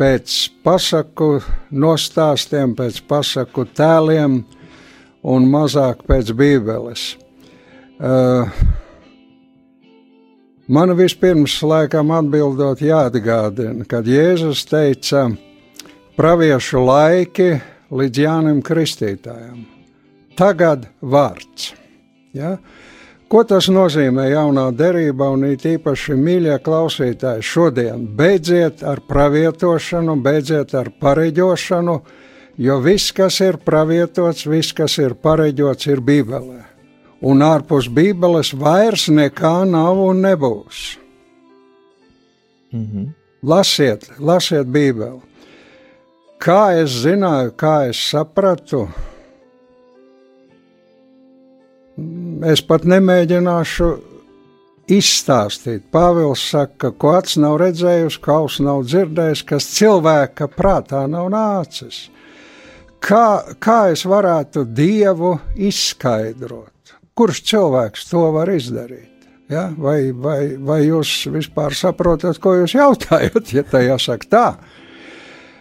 [0.00, 1.28] Pēc pasaku
[1.68, 4.40] nostāstiem, pēc pasaku tēliem
[5.28, 7.10] un mazāk pēc bībeles.
[8.00, 8.48] Uh,
[10.68, 15.22] Man vispirms laikam atbildot jāatgādina, kad Jēzus teica
[16.20, 17.46] praviešu laiki
[17.88, 19.62] līdz Jānim Kristītājam.
[20.36, 21.70] Tagad vārds.
[22.36, 22.58] Ja?
[23.32, 28.04] Ko tas nozīmē jaunā derībā un it īpaši mīļie klausītāji šodien?
[28.20, 32.00] Beidziet ar pravietošanu, beidziet ar pareģošanu,
[32.60, 36.67] jo viss, kas ir pravietots, viss, kas ir pareģots, ir Bībelē
[37.20, 40.98] un ārpus Bībeles vairs nekā nav un nebūs.
[42.72, 43.06] Mm -hmm.
[43.42, 45.20] Lasiet, lasiet Bībeli.
[46.38, 48.88] Kā es zināju, kā es sapratu,
[52.46, 53.88] es pat nemēģināšu
[54.88, 55.82] izstāstīt.
[55.92, 62.08] Pāvils saka, ko acis nav redzējusi, kaus nav dzirdējis, kas cilvēka prātā nav nācis.
[63.00, 66.77] Kā, kā es varētu Dievu izskaidrot?
[67.18, 69.28] Kurš cilvēks to var izdarīt?
[69.50, 69.68] Ja?
[69.76, 74.44] Vai, vai, vai jūs vispār saprotat, ko jūs jautājat, ja tā jāsaka tā?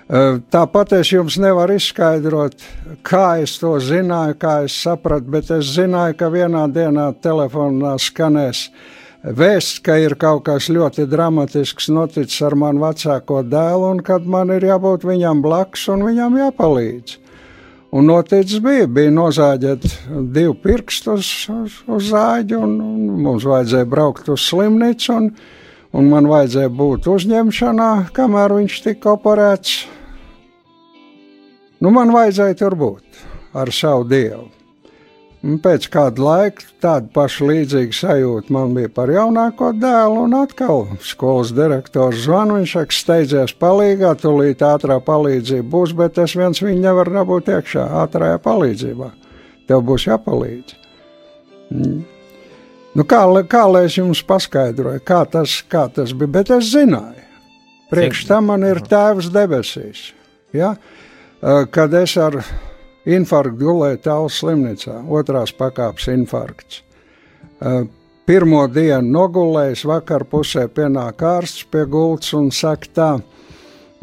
[0.08, 2.62] Tāpat es jums nevaru izskaidrot,
[3.04, 8.70] kā es to zināju, kā es sapratu, bet es zināju, ka vienā dienā telefonā skanēs
[9.28, 14.54] vēsts, ka ir kaut kas ļoti dramatisks noticis ar manu vecāko dēlu, un kad man
[14.56, 17.18] ir jābūt viņam blakus un viņam jāpalīdz.
[17.92, 19.86] Un noticis bija, bija nozāģēt
[20.36, 25.30] divu pirkstu uz, uz, uz zāģi, un, un mums vajadzēja braukt uz slimnīcu, un,
[25.96, 29.80] un man vajadzēja būt uzņemšanā, kamēr viņš tika operēts.
[31.80, 33.24] Nu, man vajadzēja tur būt
[33.56, 34.57] ar savu dievu.
[35.48, 40.84] Un pēc kāda laika tāda paša līdzīga sajūta man bija par jaunāko dēlu, un atkal
[41.08, 42.58] skolas direktors zvana.
[42.58, 47.88] Viņš saka, steidzies palīgā, tūlīt ātrā palīdzība būs, bet es viens viņu nevaru dabūt iekšā
[48.02, 49.10] ātrajā palīdzībā.
[49.72, 50.76] Tev būs jāpalīdz.
[51.72, 51.98] Mm.
[52.98, 57.24] Nu, kā, kā lai es jums paskaidroju, kā tas, kā tas bija, bet es zināju.
[57.88, 60.10] Priekš tam man ir tēvs debesīs.
[60.52, 60.76] Ja?
[61.72, 62.67] Kad es ar viņu
[63.08, 66.82] Infarkts gulēja tālu slimnīcā, otrās pakāpes infarkts.
[68.28, 73.08] Pirmo dienu nogulējis, vakar pusē pienāk ārsts pie gultas un saka tā,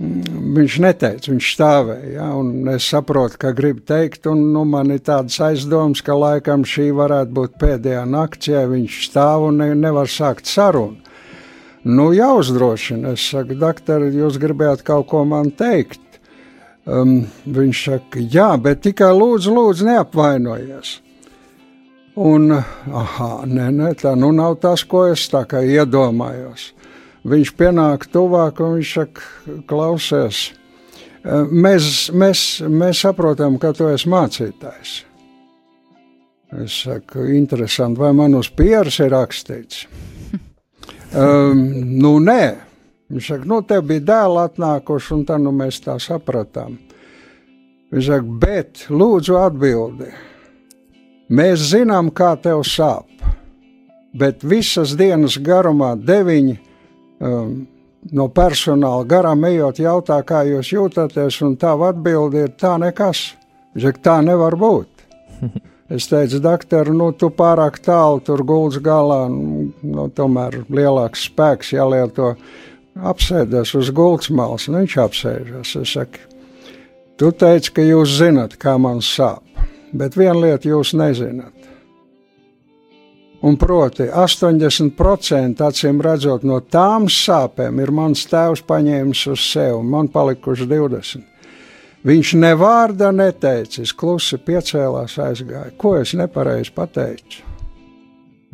[0.01, 4.95] mm, viņš neteica, viņš stāvēja, ja, un es saprotu, ka grib teikt, un nu, man
[4.95, 9.69] ir tādas aizdomas, ka laikam šī varētu būt pēdējā nakts, ja viņš stāv un ne,
[9.77, 11.05] nevar sākt sarunu.
[11.85, 16.01] Nu, jāuzdrošina, es saku, doktor, jūs gribējāt kaut ko man teikt,
[16.85, 20.99] Um, viņš saka, jā, bet tikai lūdzu, lūdzu neapvainojies.
[22.21, 23.15] Un, ah,
[23.49, 26.69] nē, nē, tā nu nav tas, ko es tā kā iedomājos.
[27.25, 29.25] Viņš pienāk tuvāk un viņš saka,
[29.71, 30.43] klausies,
[31.25, 34.95] mēs, mēs, mēs saprotam, ka tu esi mācītājs.
[36.61, 39.87] Es saku, interesanti, vai man uz pieres ir rakstīts?
[41.25, 41.65] um,
[41.99, 42.43] nu, nē,
[43.13, 46.79] Viņš saka, nu, te bija dēli atnākuši, un tā nu mēs tā sapratām.
[47.93, 50.09] Viņš saka, bet lūdzu atbildi.
[51.35, 53.09] Mēs zinām, kā tev sāp,
[54.17, 57.55] bet visas dienas garumā deviņi um,
[58.13, 63.31] no personāla garām ejot jautā, kā jūs jūtaties, un tā atbildi ir tā nekas.
[63.75, 65.07] Viņš saka, tā nevar būt.
[65.93, 71.75] Es teicu, doktor, nu, tu pārāk tālu tur gulds galā, nu, nu tomēr lielāks spēks
[71.75, 72.31] jālieto.
[72.95, 75.75] Apsēdies uz gultas malas, nu, viņš apsēžas.
[75.81, 76.23] Es saku,
[77.19, 79.43] tu teici, ka jūs zinat, kā man sāp,
[79.93, 81.53] bet viena lieta jūs nezināt.
[83.45, 89.91] Un proti, 80% acīm redzot no tām sāpēm ir mans tēvs paņēmis uz sevi, un
[89.93, 91.27] man palikuši 20.
[92.05, 95.75] Viņš nevārda neteica, es klusi piecēlās, aizgāja.
[95.77, 97.43] Ko es nepareizi pateicu?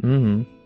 [0.03, 0.60] Mm -hmm.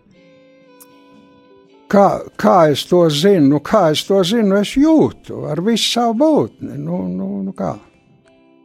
[1.94, 2.06] Kā,
[2.40, 3.48] kā es to zinu?
[3.54, 4.56] Nu, kā es to zinu?
[4.60, 6.74] Es jūtu ar visu savu būtni.
[6.78, 7.76] Nu, nu, nu kā?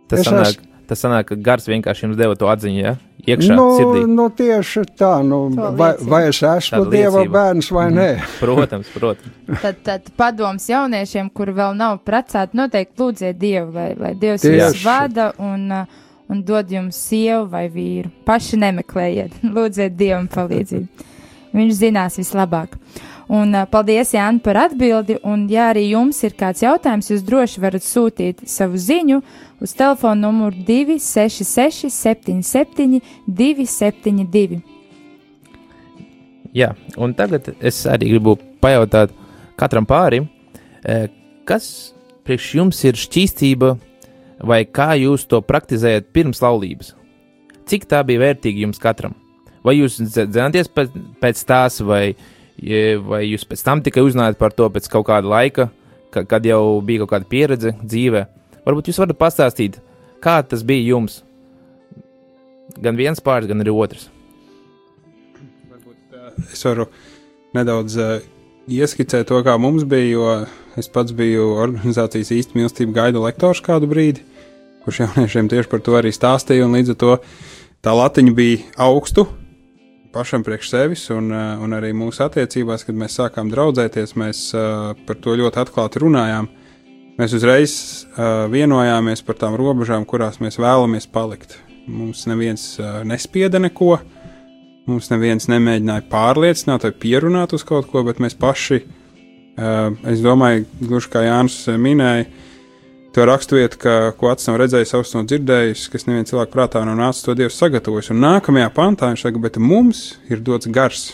[0.09, 2.95] Tas Es sanāk, esmu- tas sanāk, ka gars vienkārši jums deva to atziņu, ja?
[3.29, 4.01] Iekšā nu, sirdī.
[4.09, 5.43] nu, tieši tā, nu,
[5.77, 7.33] vai, vai es esmu Tāda Dieva liecība.
[7.35, 8.07] bērns vai nē?
[8.39, 9.59] Protams, protams.
[9.61, 14.57] Tad, tad padoms jauniešiem, kuri vēl nav precēti, noteikti lūdziet Dievu, lai, lai Dievs Tieši.
[14.63, 15.85] jūs vada un, uh,
[16.31, 18.09] un dod jums sievu vai vīru.
[18.25, 21.05] Paši nemeklējiet, lūdziet Dievam palīdzību.
[21.53, 22.79] Viņš zinās vislabāk.
[23.29, 25.19] Un paldies, Jāni, par atbildi.
[25.27, 29.19] Un, ja arī jums ir kāds jautājums, jūs droši varat sūtīt savu ziņu
[29.61, 34.63] uz telefona numuru 266 77 272.
[36.57, 39.13] Jā, un tagad es arī gribu pajautāt
[39.61, 40.25] katram pārim,
[41.45, 41.69] kas
[42.25, 43.75] priekš jums ir šķīstība,
[44.41, 46.95] vai kā jūs to praktizējat pirms laulības?
[47.69, 49.13] Cik tā bija vērtīga jums katram?
[49.61, 52.38] Vai jūs dzināties pēc, pēc tās, vai, je-
[53.05, 55.69] vai jūs pēc tam tikai uzzinājāt par to pēc kaut kāda laika,
[56.13, 58.25] ka, kad jau bija kaut kāda pieredze dzīvē?
[58.65, 59.79] Varbūt jūs varat pastāstīt,
[60.23, 61.21] kā tas bija jums?
[62.79, 64.09] Gan viens pāris, gan arī otrs.
[65.71, 66.89] Varbūt uh, es varu
[67.55, 68.19] nedaudz uh,
[68.69, 70.27] ieskicēt to, kā mums bija, jo
[70.79, 74.23] es pats biju organizācijas īsti mīlestība gaida lektors kādu brīdi,
[74.83, 77.15] kurš jauniešiem tieši par to arī stāstīja, un līdz ar to
[77.85, 79.25] tā latiņa bija augstu
[80.15, 84.93] pašam priekš sevis, un, uh, un arī mūsu attiecībās, kad mēs sākām draudzēties, mēs uh,
[85.07, 86.49] par to ļoti atklāti runājām.
[87.19, 87.73] Mēs uzreiz
[88.13, 91.59] uh, vienojāmies par tām robežām, kurās mēs vēlamies palikt.
[91.89, 92.75] Mums neviens
[93.07, 93.95] nespieda neko,
[94.89, 98.79] Mums neviens nemēģināja pārliecināt vai pierunāt uz kaut ko, bet mēs paši,
[100.09, 102.25] es domāju, gluži kā Jānis minēja,
[103.19, 103.77] to raksturvietu,
[104.17, 107.57] ko acis nav redzējis, auss nav dzirdējis, kas neviens cilvēku prātā nav nācis, to Dievs
[107.59, 108.13] sagatavojis.
[108.13, 111.09] Un nākamajā pantā viņš saka, bet mums ir dots gars,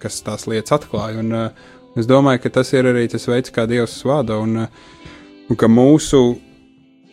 [0.00, 1.20] kas tās lietas atklāja.
[1.20, 5.10] Un, uh, es domāju, ka tas ir arī tas veids, kā Dievs vada, un, uh,
[5.52, 6.22] un ka mūsu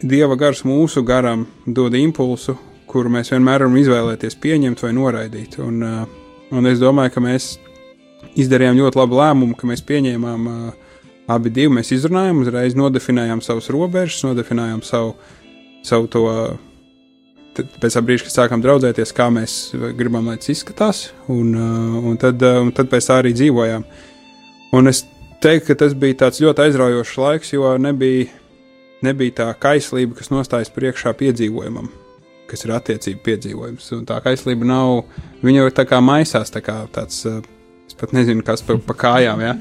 [0.01, 2.55] Dieva gars mūsu garam dod impulsu,
[2.87, 5.59] kuru mēs vienmēr varam izvēlēties pieņemt vai noraidīt.
[5.59, 7.51] Un, uh, un es domāju, ka mēs
[8.39, 10.80] izdarījām ļoti labu lēmumu, ka mēs pieņēmām uh,
[11.31, 11.73] abi divi.
[11.77, 15.15] Mēs izrunājām, uzreiz nodefinējām savus robežas, nodefinējām savu,
[15.87, 16.25] savu to.
[17.51, 19.55] Pēc tam brīža, kad sākām draudzēties, kā mēs
[19.99, 23.83] gribam, lai tas izskatās, un, uh, un, tad, uh, un tad pēc tā arī dzīvojām.
[24.79, 25.03] Un es
[25.43, 28.29] teiktu, ka tas bija tāds ļoti aizraujošs laiks, jo nebija,
[29.03, 31.91] nebija tā kaislība, kas nostājas priekšā piedzīvojumam
[32.51, 33.87] kas ir attiecību piedzīvojums.
[33.95, 35.05] Un tā kaislība nav,
[35.43, 37.39] viņa jau tā kā maisās, tā kā tāds, uh,
[37.87, 39.55] es pat nezinu, kas pa, pa kājām, ja?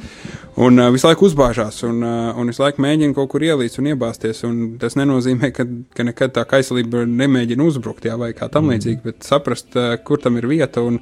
[0.61, 3.87] Un uh, visu laiku uzbāžās, un, uh, un visu laiku mēģina kaut kur ielīst un
[3.95, 5.65] iebāzties, un tas nenozīmē, ka,
[5.97, 10.21] ka nekad tā kaislība nemēģina uzbrukt, jā, vai kā tam līdzīgi, bet saprast, uh, kur
[10.21, 10.99] tam ir vieta un,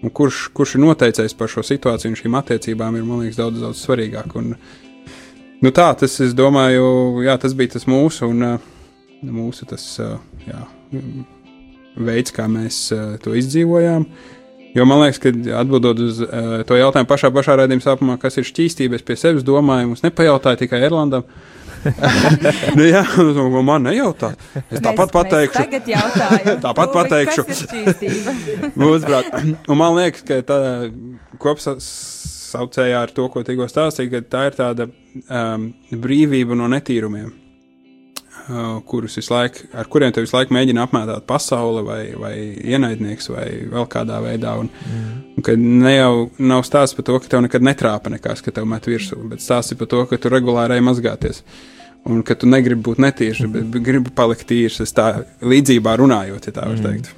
[0.00, 3.60] un kurš, kurš ir noteicējis par šo situāciju un šīm attiecībām ir, man liekas, daudz,
[3.66, 4.32] daudz svarīgāk.
[4.40, 4.54] Un,
[5.60, 6.86] nu tā, tas, es domāju,
[7.26, 8.70] jā, tas bija tas mūsu, un uh,
[9.28, 10.16] mūsu tas, uh,
[10.48, 10.64] jā,
[12.00, 14.08] veids, kā mēs uh, to izdzīvojām.
[14.72, 18.46] Jo man liekas, ka atbildot uz uh, to jautājumu pašā, pašā raidījuma sākumā, kas ir
[18.48, 21.26] šķīstība, es pie sevis domāju, mums nepajautāja tikai Erlandam.
[22.78, 23.02] nu, jā,
[23.66, 24.32] man nejautā.
[24.70, 25.64] Es tāpat Mēs- pateikšu.
[25.66, 26.60] Mēs.
[26.66, 27.44] Tāpat pateikšu.
[27.58, 28.34] Šķīstība?
[28.80, 30.58] Mūsuprāt, un man liekas, ka tā
[31.42, 35.68] kopsaucējā ar to, ko tikko stāstīja, ka tā ir tāda um,
[36.06, 37.32] brīvība no netīrumiem,
[38.88, 42.32] kurus visu laiku, ar kuriem te visu laiku mēģina apmētāt pasauli vai, vai
[42.72, 44.56] ienaidnieks vai vēl kādā veidā.
[44.62, 45.12] Un, mm.
[45.36, 46.12] un ka ne jau
[46.42, 49.74] nav stāsts par to, ka tev nekad netrāpa nekas, ka tev met virsū, bet stāsts
[49.74, 51.44] ir par to, ka tu regulāri mazgāties.
[52.10, 56.66] Un ka tu negribi būt netīrs, bet gribi palikt tīrs, tā līdzībā runājot, ja tā
[56.66, 57.12] var teikt.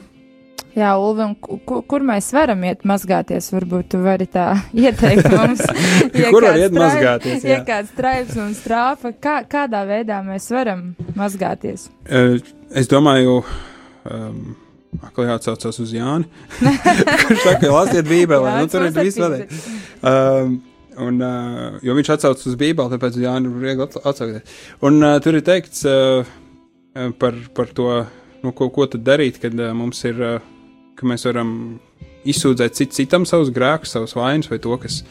[0.75, 3.47] Jā, Ulvi, un ku- ku, kur mēs varam iet mazgāties?
[3.55, 4.49] Varbūt tu vari tā
[4.85, 5.63] ieteikt mums.
[6.35, 7.63] Kur var iet mazgāties, Ja jā.
[7.69, 11.89] kāds straips mums trāpa, kā, kādā veidā mēs varam mazgāties?
[12.11, 12.41] Eh,
[12.75, 13.37] Es domāju,
[14.11, 14.57] um,
[15.15, 16.27] ka jāatsaucas uz Jāni.
[17.29, 19.37] Kurš saka, lasiet Bībeli, Jā, nu, tur ir viss vēl.
[20.03, 20.57] Um,
[21.07, 24.59] un, uh, jo viņš atsaucas uz Bībeli, tāpēc Jāni ir viegli atsa- atsaukties.
[24.91, 27.87] Un uh, tur ir teikts uh, uh, par, par to,
[28.43, 30.35] nu, ko, ko tad darīt, kad uh, mums ir uh,
[30.99, 31.55] ka mēs varam
[32.25, 35.03] izsūdzēt cit, citam savus grēkus, savus vainas vai to, kas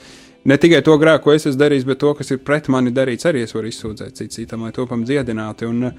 [0.50, 3.28] ne tikai to grēku, ko es esmu darījis, bet to, kas ir pret mani darīts,
[3.30, 5.70] arī es varu izsūdzēt cit, citam, lai topam dziedināti.
[5.70, 5.90] Un,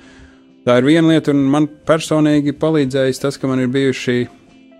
[0.66, 4.24] tā ir viena lieta, un man personīgi palīdzējis tas, ka man ir bijuši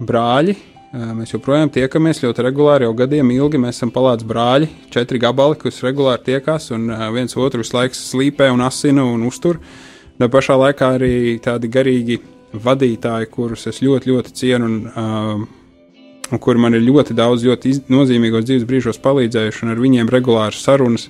[0.05, 0.57] brāļi.
[0.94, 3.59] Mēs joprojām tiekamies ļoti regulāri, jau gadiem ilgi.
[3.59, 6.86] Mēs esam palādes brāļi, četri gabali, kas regulāri tiekās, un
[7.16, 9.59] viens otru laiku slīpē un asina un uztur.
[10.14, 12.20] Tā pašā laikā arī tādi garīgi
[12.55, 15.44] vadītāji, kurus es ļoti, ļoti cienu un uh,
[16.32, 20.11] un kur man ir ļoti daudz ļoti iz, nozīmīgos dzīves brīžos palīdzējuši, un ar viņiem
[20.12, 21.09] regulāras sarunas,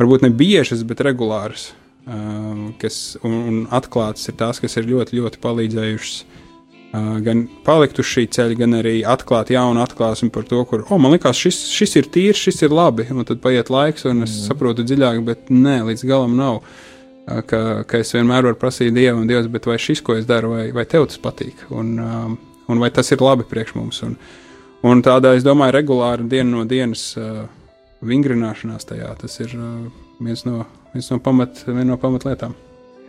[0.00, 1.70] varbūt ne biežas, bet regulāras,
[2.06, 6.24] uh, kas un, un atklātas ir tās, kas ir ļoti, ļoti palīdzējušas.
[6.94, 11.00] Uh, gan palikt uz šī ceļa, gan arī atklāt jaunu atklāsmi par to, kur, oh,
[11.02, 14.30] man liekas, šis, šis ir tīrs, šis ir labi, un tad paiet laiks, un es
[14.30, 14.44] mm.
[14.52, 16.60] saprotu dziļāk, bet nē, līdz galam nav.
[16.60, 16.93] Uh,
[17.24, 20.68] ka, ka es vienmēr varu prasīt Dievu, un Dievs, vai šis, ko es daru, vai,
[20.76, 21.66] vai tev tas patīk.
[21.72, 24.02] Un, um, un vai tas ir labi priekš mums.
[24.06, 24.16] Un,
[24.84, 27.44] un tādā, es domāju, regulāri dienu no dienas uh,
[28.04, 29.88] vingrināšanās tajā, tas ir uh,
[30.20, 32.56] viens no, viens no, pamat, no pamatlietām.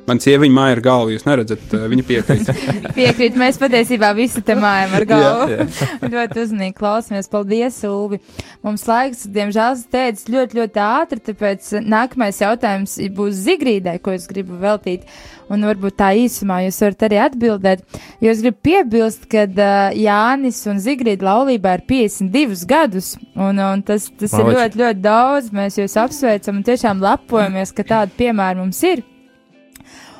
[0.05, 2.49] Man sieviņa māja ar galvu, jūs neredzat, uh, viņa piekrīt.
[2.97, 5.65] piekrīt, mēs patiesībā visi te mājam ar galvu.
[6.13, 7.29] ļoti uzmanīgi klausamies.
[7.31, 8.19] Paldies, Ulvi.
[8.65, 14.59] Mums laiks, diemžēl, teicis ļoti, ļoti ātri, tāpēc nākamais jautājums būs Zigrīdai, ko es gribu
[14.61, 15.07] veltīt.
[15.49, 17.81] Un varbūt tā īsumā jūs varat arī atbildēt.
[18.21, 23.85] Jo es gribu piebilst, ka uh, Jānis un Zigrīda laulībā ir 52 gadus, un, un
[23.85, 24.45] tas, tas Malači.
[24.45, 25.51] ir ļoti, ļoti daudz.
[25.53, 29.05] Mēs jūs apsveicam un tiešām lepojamies, ka tādi piemēri mums ir.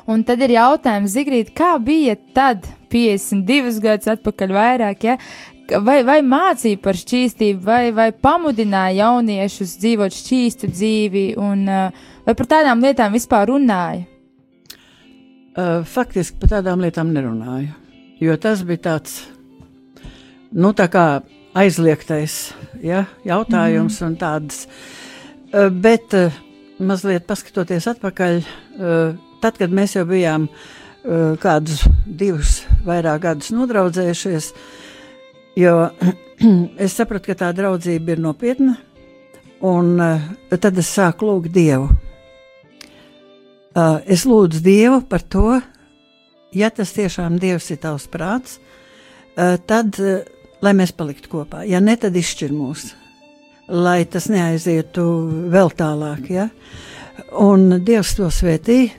[0.06, 5.16] Un tad ir jautājums, Zigrīt, kā bija tad, 52 gadus atpakaļ vairāk, ja?
[5.82, 12.50] vai, vai mācīja par šķīstību, vai, vai pamudināja jauniešus dzīvot šķīstu dzīvi, un vai par
[12.52, 14.06] tādām lietām vispār runāja?
[15.56, 17.70] Uh, faktiski par tādām lietām nerunāju,
[18.20, 19.22] jo tas bija tāds,
[20.52, 21.06] nu, tā kā
[21.56, 22.50] aizliegtais
[22.84, 24.10] ja, jautājums mm.
[24.10, 24.66] un tāds,
[25.54, 26.36] uh, bet uh,
[26.76, 34.50] mazliet paskatoties atpakaļ, uh, tad, kad mēs jau bijām uh, kādus divus vairāk gadus nodraudzējušies,
[35.60, 35.76] jo
[36.84, 38.76] es sapratu, ka tā draudzība ir nopietna,
[39.66, 41.88] un uh, tad es sāku lūgt Dievu.
[43.76, 45.58] Uh, es lūdzu Dievu par to,
[46.56, 48.56] ja tas tiešām Dievs ir tavs prāts,
[49.36, 50.22] uh, tad, uh,
[50.64, 52.88] lai mēs paliktu kopā, ja ne, tad izšķir mūs,
[53.68, 55.04] lai tas neaizietu
[55.52, 56.48] vēl tālāk, ja?
[57.40, 58.94] Un Dievs to svētīja,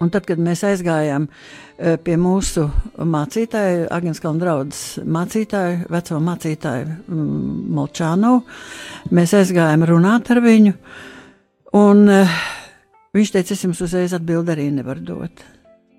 [0.00, 2.64] Un tad, kad mēs aizgājām eh, pie mūsu
[2.96, 8.30] mācītāja, Agnēskalna draudzes mācītāja, veco mācītāju mm, Molčānu,
[9.12, 10.72] mēs aizgājām runāt ar viņu,
[11.76, 12.38] un uh,
[13.16, 15.44] viņš teica, es jums uzreiz atbildi arī nevaru dot.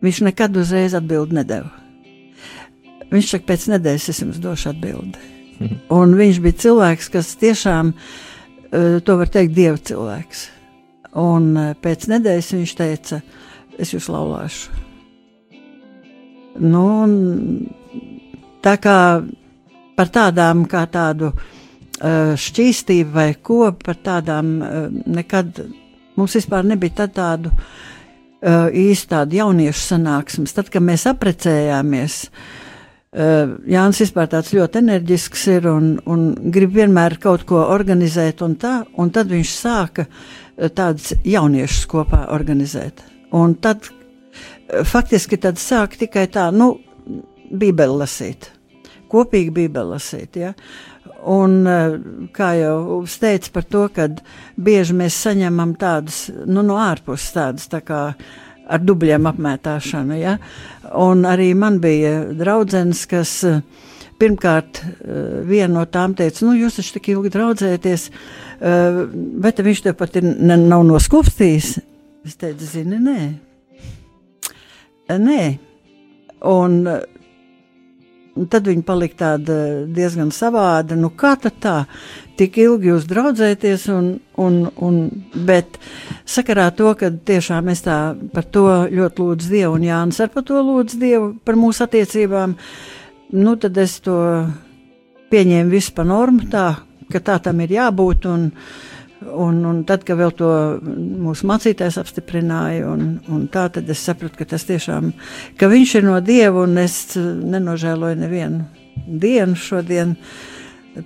[0.02, 1.70] Viņš nekad uzreiz atbildi nedeva.
[3.12, 5.28] Viņš saka, pēc nedēļas es jums došu atbildi.
[5.60, 5.78] Mhm.
[5.94, 10.48] Un viņš bija cilvēks, kas tiešām, uh, to var teikt, dieva cilvēks.
[11.20, 13.20] Un eh, pēc nedēļas viņš teica,
[13.80, 14.72] es jūs laulāšu.
[16.62, 16.86] Nu,
[18.64, 18.98] tā kā
[19.96, 25.62] par tādām kā tādu uh, šķīstību vai ko, par tādām uh, nekad
[26.20, 27.54] mums vispār nebija tādu
[28.42, 30.52] īsti tādu jauniešu sanāksmes.
[30.58, 32.16] Tad, kad mēs aprecējāmies,
[33.70, 38.80] Jānis vispār tāds ļoti enerģisks ir un, un grib vienmēr kaut ko organizēt un tā,
[38.98, 43.04] un tad viņš sāka uh, tādus jauniešus kopā organizēt.
[43.32, 43.88] Un tad
[44.88, 46.74] faktiski tad sāk tikai tā, nu,
[47.52, 48.50] bībeli lasīt,
[49.12, 50.54] kopīgi bībeli lasīt, ja.
[51.32, 51.62] Un
[52.34, 54.08] kā jau teicu par to, ka
[54.58, 58.02] bieži mēs saņemam tādus, nu, no ārpuses tādus tā kā
[58.72, 60.38] ar dubļiem apmētāšanu, ja.
[60.98, 63.36] Un arī man bija draudzenes, kas
[64.22, 64.84] pirmkārt
[65.50, 70.20] viena no tām teica, nu, jūs taču tik ilgi draudzēties, Uh, bet viņš te pat
[70.20, 71.72] ir, ne, nav noskūpstījis.
[72.28, 73.18] Es teicu, zini, nē.
[73.26, 75.42] Uh, nē.
[76.42, 76.78] Un,
[78.38, 79.56] un tad viņi palika tāda
[79.90, 80.98] diezgan savāda.
[80.98, 81.76] Nu, kā tad tā?
[82.40, 85.02] Tik ilgi jūs draudzēties, un, un, un,
[85.46, 85.78] bet
[86.26, 87.98] sakarā to, ka tiešām es tā
[88.34, 92.56] par to ļoti lūdzu Dievu, un Jānis ar par to lūdzu Dievu par mūsu attiecībām,
[93.38, 94.16] nu tad es to
[95.32, 96.66] pieņēmu visu pa normu tā,
[97.14, 98.28] ka tā tam ir jābūt.
[98.32, 98.50] Un,
[99.22, 100.52] un, un tad, kad vēl to
[100.82, 105.12] mūsu mācītājs apstiprināja, un, un tā, tad es sapratu, ka tas tiešām,
[105.60, 108.66] ka viņš ir no Dieva, un es nenožēloju nevienu
[109.08, 110.16] dienu šodien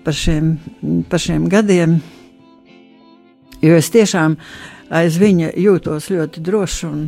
[0.04, 0.56] par šiem,
[1.10, 2.00] par šiem gadiem,
[3.62, 4.38] jo es tiešām
[4.96, 7.06] aiz viņa jūtos ļoti droši un,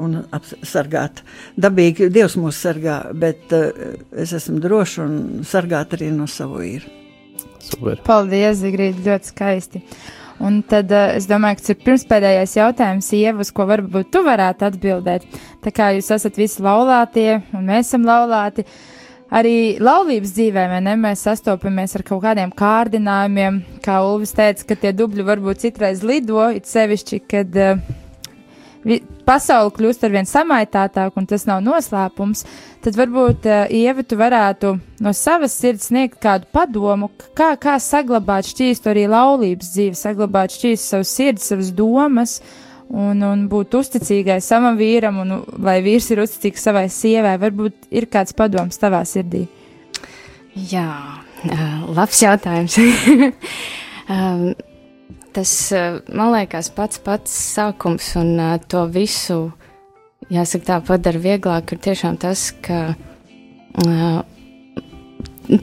[0.00, 1.24] un apsargāt.
[1.60, 3.70] Dabīgi Dievs mūs sargā, bet uh,
[4.12, 6.99] es esmu droša un sargāt arī no savu īru.
[7.70, 8.00] Super.
[8.06, 9.82] Paldies, Zigrīt, ļoti skaisti.
[10.40, 14.22] Un tad uh, es domāju, ka tas ir pirmspēdējais jautājums, Ieva, uz ko varbūt tu
[14.24, 15.26] varētu atbildēt.
[15.60, 18.64] Tā kā jūs esat visi laulātie, un mēs esam laulāti,
[19.36, 24.94] arī laulības dzīvē, ne, mēs sastopamies ar kaut kādiem kārdinājumiem, kā Ulvis teica, ka tie
[24.96, 27.84] dubļi varbūt citreiz lido, it sevišķi, kad uh,
[29.28, 32.44] pasaule kļūst ar vien samaitātāka, un tas nav noslēpums,
[32.84, 34.72] tad varbūt uh, Ieva, tu varētu
[35.04, 40.94] no savas sirds sniegt kādu padomu, kā, kā saglabāt šķīstu arī laulības dzīvi, saglabāt šķīstu
[40.94, 42.40] savus sirds, savas domas.
[42.90, 48.08] Un, un būt uzticīgai savam vīram, un lai vīrs ir uzticīgs savai sievai, varbūt ir
[48.10, 49.44] kāds padoms tavā sirdī.
[50.72, 50.88] Jā,
[51.46, 52.74] uh, labs jautājums.
[54.10, 54.50] um,
[55.32, 59.52] tas, eh, man liekas, pats pats sākums un uh, to visu,
[60.30, 62.94] jāsaka, tā padara vieglāk, ir tiešām tas, ka,
[63.84, 64.20] uh,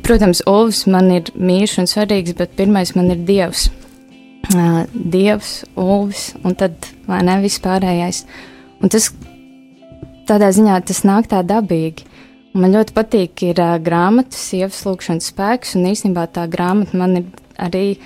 [0.05, 3.69] protams, Ulfs man ir mīļš un svarīgs, bet pirmais man ir Dievs.
[4.93, 8.21] Dievs, Ulfs un tad, vai ne, vispārējais.
[8.79, 9.09] Un tas,
[10.29, 12.05] tādā ziņā, tas nāk tā dabīgi.
[12.57, 17.27] Man ļoti patīk ir uh, grāmatas, sievas lūkšanas spēks, un īstenībā tā grāmata man ir
[17.61, 17.97] arī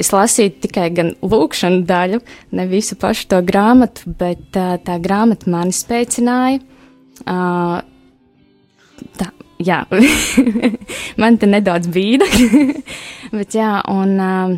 [0.00, 2.20] Es lasīju tikai gan lūkšanu daļu,
[2.56, 6.60] ne visu pašu to grāmatu, bet uh, tā grāmata mani spēcināja.
[7.24, 7.80] Uh,
[9.16, 9.30] tā,
[9.62, 9.82] jā,
[11.22, 12.28] man te nedaudz bīda,
[13.38, 14.56] bet jā, un uh,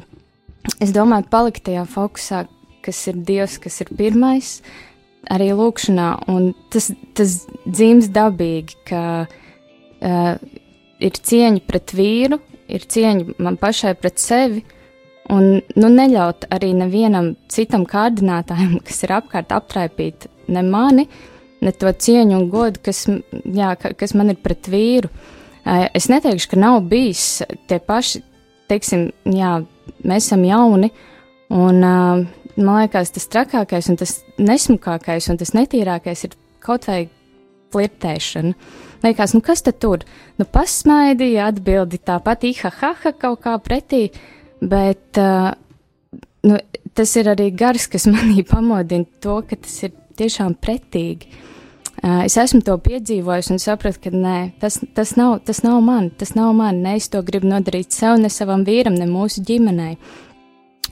[0.83, 2.45] es domāju, palikt tajā fokusā,
[2.85, 4.57] kas ir Dievs, kas ir pirmais,
[5.31, 10.33] arī lūkšanā, un tas, tas dzīves dabīgi, ka uh,
[10.99, 14.65] ir cieņa pret vīru, ir cieņa man pašai pret sevi,
[15.29, 21.05] Un nu, neļaut arī nevienam citam kārdinātājam, kas ir apkārt, aptraipīt ne mani,
[21.65, 23.05] ne to cieņu un godu, kas,
[23.45, 25.11] jā, kas man ir pret vīru.
[25.69, 28.23] Es neteikšu, ka nav bijis tie paši,
[28.73, 29.59] teiksim, jā,
[30.01, 30.89] mēs esam jauni,
[31.53, 37.03] un man liekas, tas trakākais un tas nesmukākais un tas netīrākais ir kaut vai
[37.75, 38.55] flirtēšana.
[39.05, 40.03] Liekas, nu kas tad tur?
[40.41, 44.09] Nu, pasmaidīja, atbildi tāpat, ihaha, kaut kā pretī.
[44.09, 45.53] Uh, Bet uh,
[46.43, 46.59] nu,
[46.95, 51.31] tas ir arī gars, kas manī pamodina to, ka tas ir tiešām pretīgi.
[51.99, 56.13] Uh, es esmu to piedzīvojis un sapratu, ka nē, tas, tas, nav, tas nav man,
[56.15, 56.79] tas nav man.
[56.85, 59.97] Ne es to gribu nodarīt sev, ne savam vīram, ne mūsu ģimenei.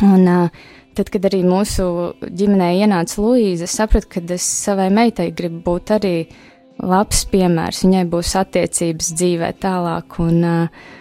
[0.02, 0.66] Un uh,
[0.98, 1.86] tad, kad arī mūsu
[2.26, 6.14] ģimenē ienāca Luīza, es sapratu, ka es savai meitai gribu būt arī
[6.82, 7.84] labs piemērs.
[7.86, 10.18] Viņai būs attiecības dzīvē tālāk.
[10.26, 10.94] Un, uh,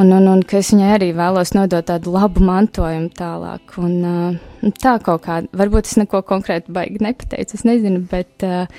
[0.00, 3.74] Un, un, un ka es viņai arī vēlos nodot tādu labu mantojumu tālāk.
[3.82, 8.70] Un, uh, tā kaut kā, varbūt es neko konkrēti baigi nepateicu, es nezinu, bet uh,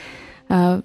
[0.50, 0.80] uh,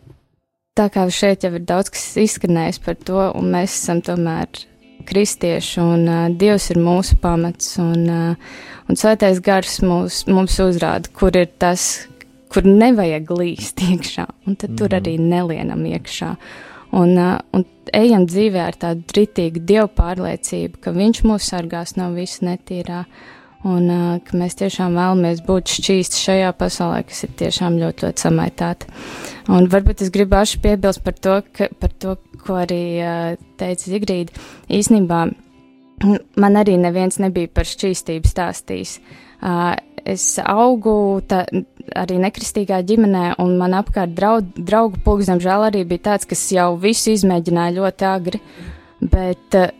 [0.76, 4.61] tā kā šeit jau ir daudz kas izskanējis par to, un mēs esam tomēr
[5.09, 11.09] kristieši, un uh, Dievs ir mūsu pamats, un, uh, un svētais gars mūs, mums uzrāda,
[11.16, 12.07] kur ir tas,
[12.53, 14.78] kur nevajag līst iekšā, un tad mm -hmm.
[14.84, 15.01] tur mhm.
[15.01, 16.34] arī nelienam iekšā.
[16.37, 16.65] Uh,
[16.97, 23.05] un ejam dzīvē ar tādu dritīgu dievu pārliecību, ka viņš mūs sargās no visa netīrā,
[23.66, 23.88] un
[24.26, 28.90] ka mēs tiešām vēlamies būt šķīsti šajā pasaulē, kas ir tiešām ļoti, ļoti samaitāta.
[29.53, 32.16] Un varbūt es gribēšu piebilst par to, ka, par to
[32.47, 32.82] ko arī
[33.61, 34.47] teica Zigrīda.
[34.72, 35.20] Īsnībā
[36.42, 38.99] man arī neviens nebija par šķīstību stāstījis.
[40.07, 41.42] Es augu tā,
[41.98, 46.70] arī nekristīgā ģimenē, un man apkārt draud, draugu pulks, diemžēl, arī bija tāds, kas jau
[46.80, 48.40] visu izmēģināja ļoti agri.
[49.02, 49.74] Bet eh,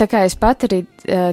[0.00, 1.30] tā kā es pat arī eh,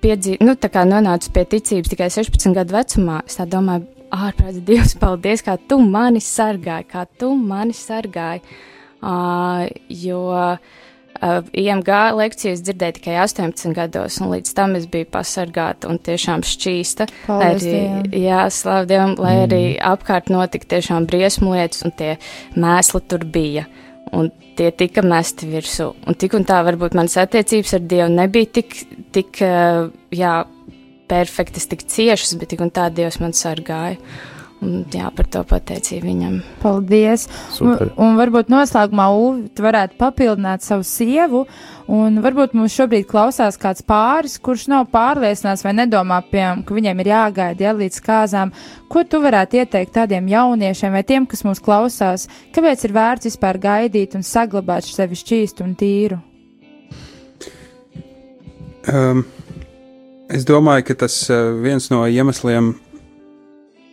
[0.00, 4.64] piedzīvoju, nu, tā kā nonācu pie ticības tikai 16 gadu vecumā, es tā domāju, ārprāts
[4.66, 8.42] Dievs, paldies, kā tu mani sargāji, kā tu mani sargāji.
[9.00, 10.80] Uh, jo uh,
[11.20, 16.40] Uh, IMG lekcijas dzirdēju tikai 18 gados, un līdz tam es biju pasargāta un tiešām
[16.48, 17.06] šķīsta.
[17.26, 19.42] Paldies, lai arī, jā, slavu Dievam, lai mm.
[19.44, 19.60] arī
[19.90, 22.14] apkārt notika tiešām briesmu lietas, un tie
[22.56, 23.66] mēsli tur bija.
[24.16, 25.90] Un tie tika mesti virsū.
[26.08, 28.80] Un tik un tā, varbūt manas attiecības ar Dievu nebija tik,
[29.12, 30.34] tik jā,
[31.12, 34.00] perfektas, tik ciešas, bet tik un tā Dievs man sargāja.
[34.60, 36.34] Un, jā, par to pateicību viņam.
[36.60, 37.22] Paldies!
[37.54, 37.94] Super.
[37.94, 41.46] Un, un varbūt noslēgumā Uvi varētu papildināt savu sievu,
[41.88, 47.00] un varbūt mums šobrīd klausās kāds pāris, kurš nav pārliecināts vai nedomā, piemēram, ka viņiem
[47.00, 48.52] ir jāgaida ja, līdz kāzām.
[48.92, 53.60] Ko tu varētu ieteikt tādiem jauniešiem vai tiem, kas mūs klausās, kāpēc ir vērts vispār
[53.64, 56.20] gaidīt un saglabāt sevi šķīstu un tīru?
[58.92, 59.24] Um,
[60.28, 62.74] es domāju, ka tas uh, viens no iemesliem,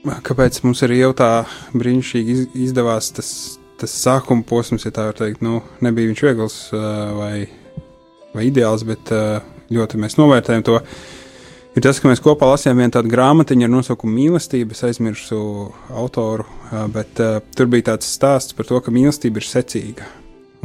[0.06, 1.32] kāpēc mums arī jau tā
[1.76, 3.30] brīnišķīgi iz, izdevās tas,
[3.82, 7.48] tas sākuma posms, ja tā var teikt, nu, nebija viņš viegls vai,
[8.36, 9.12] vai ideāls, bet
[9.74, 10.82] ļoti mēs novērtējam to.
[11.78, 14.74] Ir tas, ka mēs kopā lasījām vienu tādu grāmatiņu ar nosaukumu Mīlestība.
[14.74, 15.39] Es aizmirsu
[15.93, 16.48] autoru,
[16.93, 20.08] bet uh, tur bija tāds stāsts par to, ka mīlestība ir secīga.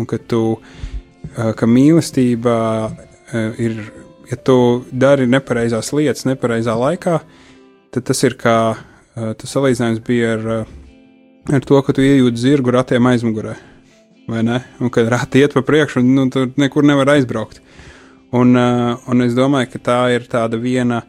[0.01, 2.55] Un ka, tu, uh, ka mīlestība
[2.89, 3.77] uh, ir,
[4.31, 4.57] ja tu
[4.89, 7.19] dari nepareizās lietas nepareizā laikā,
[7.93, 8.81] tad tas ir kā uh,
[9.15, 13.57] tas salīdzinājums bija ar, uh, ar to, ka tu iejūti zirgu ratiem aizmugurē.
[14.31, 14.61] Vai ne?
[14.81, 17.61] Un kad rati iet pa priekšu, nu, tur nekur nevar aizbraukt.
[18.33, 21.03] Un, uh, un es domāju, ka tā ir tāda viena,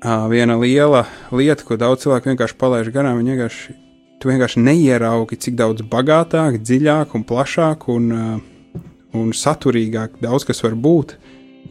[0.00, 1.04] viena liela
[1.36, 3.18] lieta, ko daudz cilvēku vienkārši palaiž garām.
[3.20, 3.76] Viņi vienkārši,
[4.22, 8.08] tu vienkārši neieraugi, cik daudz bagātāk, dziļāk un plašāk un,
[9.12, 11.18] un saturīgāk daudz kas var būt,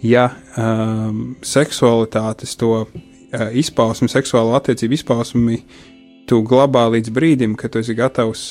[0.05, 2.83] ja um, seksualitātes to
[3.53, 5.63] izpausmi, seksuālo attiecību izpausmi
[6.29, 8.45] tu glabā līdz brīdim, kad tu esi gatavs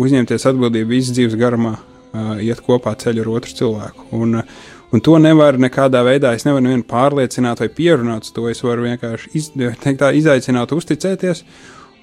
[0.00, 4.08] uzņemties atbildību visas dzīves garumā, uh, iet kopā ceļu ar otru cilvēku.
[4.16, 8.44] Un, uh, Un to nevar nekādā veidā, es nevaru nevienu pārliecināt vai pierunāt to.
[8.52, 9.48] Es varu vienkārši iz,
[9.80, 11.40] tā, izaicināt, uzticēties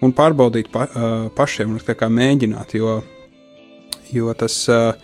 [0.01, 2.95] un pārbaudīt pa, uh, pašiem, un mēģināt, jo,
[4.09, 4.95] jo tas, uh,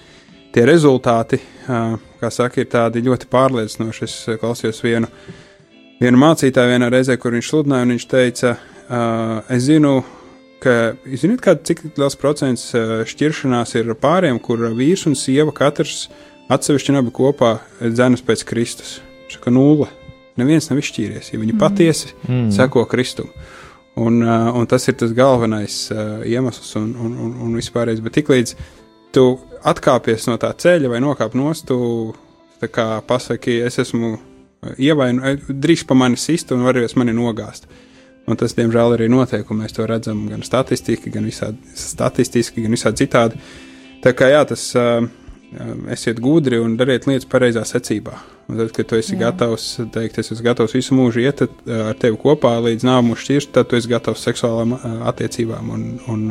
[0.55, 1.38] tie rezultāti,
[1.69, 4.09] uh, kā saka, ir tādi ļoti pārliecinoši.
[4.09, 5.11] Es klausījos vienu,
[6.01, 8.53] vienu mācītāju vienā reizē, kur viņš sludināja, un viņš teica,
[9.55, 9.95] es zinu,
[10.63, 12.69] ka, ziniet, kā, cik liels procents
[13.11, 16.07] šķiršanās ir pāriem, kur vīrs un sieva katrs
[16.45, 18.99] Atsevišķi abi kopā dzēnas pēc Kristus.
[19.33, 19.87] Šaka nulle.
[20.37, 21.61] Neviens nav izšķīries, ja viņi mm.
[21.61, 22.51] patiesi mm.
[22.53, 23.31] seko Kristum.
[23.97, 25.77] Un, un tas ir tas galvenais
[26.27, 28.03] iemesls un, un, un, un vispārējais.
[28.05, 28.53] Bet tiklīdz
[29.15, 29.25] tu
[29.65, 32.13] atkāpies no tā ceļa vai nokāp nost, tu
[33.07, 34.13] pasaki, es esmu
[34.78, 37.68] ievainojis, drīz pa mani sist un varēs mani nogāzt.
[38.26, 42.74] Un tas, diemžēl, arī notiek, un mēs to redzam gan statistiski, gan visādi, statistiski, gan
[42.74, 43.41] visādi citādi.
[44.05, 44.72] Tā kā jā, tas.
[44.78, 45.05] Uh,
[45.91, 48.16] esiet gudri un dariet lietas pareizā secībā.
[48.49, 49.28] Un tad, kad tu esi Jā.
[49.28, 53.70] gatavs teikt, es esmu gatavs visu mūžu iet ar tevi kopā līdz nāvei šķirst, tad
[53.70, 54.76] tu esi gatavs seksuālām
[55.09, 56.28] attiecībām un, un,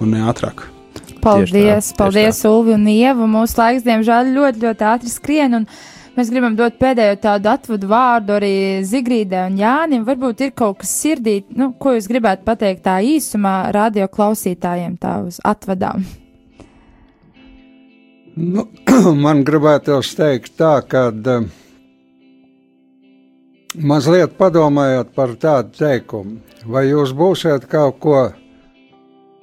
[0.00, 0.66] un ne ātrāk.
[1.22, 3.26] Paldies, tā, paldies, Ulvi un Ieva.
[3.30, 5.60] Mūsu laiks, diemžēl, ļoti, ļoti ātri skrien.
[5.60, 5.68] Un...
[6.16, 8.52] Mēs gribam dot pēdējo tādu atvadu vārdu arī
[8.88, 10.04] Zigrīdai un Jānim.
[10.06, 15.18] Varbūt ir kaut kas sirdī, nu, ko jūs gribētu pateikt tā īsumā radio klausītājiem tā
[15.26, 16.06] uz atvadām.
[18.36, 18.64] Nu,
[19.24, 21.10] man gribētos teikt tā, ka
[23.76, 26.40] mazliet padomājiet par tādu teikumu.
[26.64, 28.22] Vai jūs būsiet kaut ko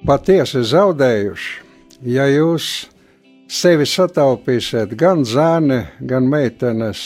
[0.02, 1.54] patiesi zaudējuši,
[2.10, 2.72] ja jūs
[3.54, 7.04] sevi sataupīsiet gan zēni, gan meitenes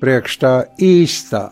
[0.00, 1.48] priekš tā īstā?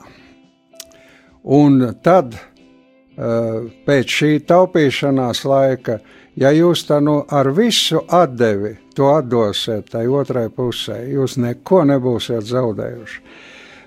[1.48, 5.98] Un tad, uh, pēc šī taupīšanās laika,
[6.38, 12.46] ja jūs tā nu ar visu atdevi to atdosiet tai otrai pusē, jūs neko nebūsiet
[12.46, 13.20] zaudējuši.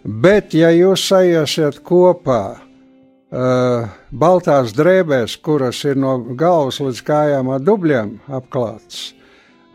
[0.01, 7.61] Bet, ja jūs sajiesiet kopā uh, baltās drēbēs, kuras ir no galvas līdz kājām ar
[7.61, 9.11] dubļiem apklāts,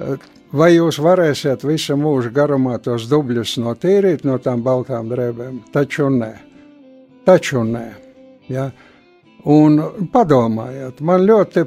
[0.01, 0.17] uh,
[0.53, 5.63] vai jūs varēsiet visu mūžu garumā tos dubļus notīrīt no tām baltām drēbēm?
[5.75, 6.33] Taču nē.
[7.27, 7.87] Taču nē.
[8.53, 8.71] Ja?
[9.47, 9.79] Un
[10.13, 11.65] padomājiet, man ļoti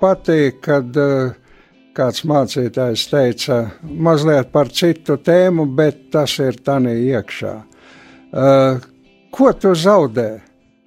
[0.00, 1.34] patīk, kad uh,
[1.96, 7.54] kāds mācītājs teica, mazliet par citu tēmu, bet tas ir tanī iekšā.
[8.34, 8.82] Uh,
[9.34, 10.28] ko tu zaudē?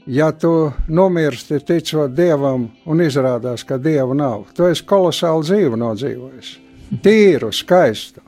[0.07, 6.53] Ja tu nomirsti ticot dievam un izrādās, ka dieva nav, tu esi kolosāli dzīvu nodzīvojis.
[7.03, 8.21] Tīru, skaistu.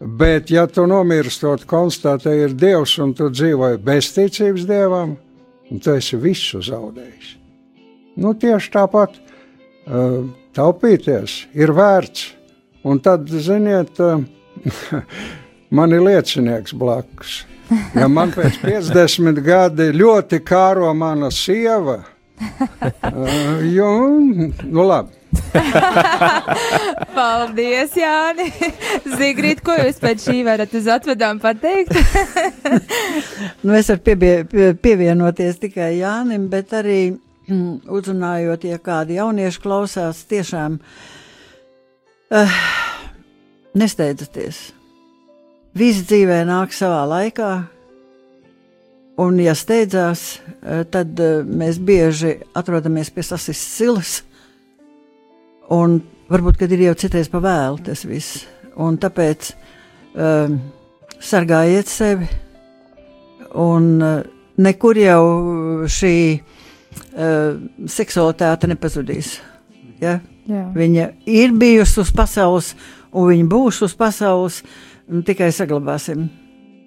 [0.00, 5.16] Bet, ja tu nomirstot, konstatē, ir dievs un tu dzīvoji bez ticības dievam,
[5.82, 7.34] tu esi visu zaudējis.
[8.20, 10.22] Nu, tieši tāpat uh,
[10.54, 12.30] taupīties ir vērts.
[12.84, 13.96] Un tad, ziniet,
[15.76, 17.42] man ir liecinieks blakus.
[17.96, 22.02] Ja man pēc 50 gadi ļoti kāro mana sieva,
[23.76, 23.90] jo,
[24.68, 25.23] nu labi.
[27.16, 28.48] Paldies, Jāni!
[29.18, 31.94] Zigrīt, ko jūs pēc šī varat uz atvedām pateikt?
[33.64, 34.32] nu, es varu piebie,
[34.82, 42.58] pievienoties tikai Jānim, bet arī mm, uzrunājot, ja kādi jaunieši klausās, tiešām uh,
[43.78, 44.66] nesteidzieties.
[45.74, 47.50] Visi dzīvē nāk savā laikā,
[49.22, 54.20] un, ja steidzās, uh, tad uh, mēs bieži atrodamies pie sasistas silas,
[55.72, 56.00] un
[56.30, 58.44] varbūt, kad ir jau citreiz pa vēlu tas viss.
[58.80, 60.54] Un tāpēc uh,
[61.22, 62.28] sargājiet sevi,
[63.60, 64.14] un uh,
[64.58, 65.24] nekur jau
[65.90, 67.56] šī uh,
[67.86, 69.38] seksualitāte nepazudīs.
[70.02, 70.18] Ja?
[70.44, 70.66] Jā.
[70.74, 72.74] Viņa ir bijusi uz pasaules,
[73.14, 74.62] un viņa būs uz pasaules.
[75.04, 76.30] Tikai saglabāsim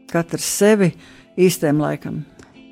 [0.10, 0.92] katrs sevi
[1.38, 2.24] īstajam laikam.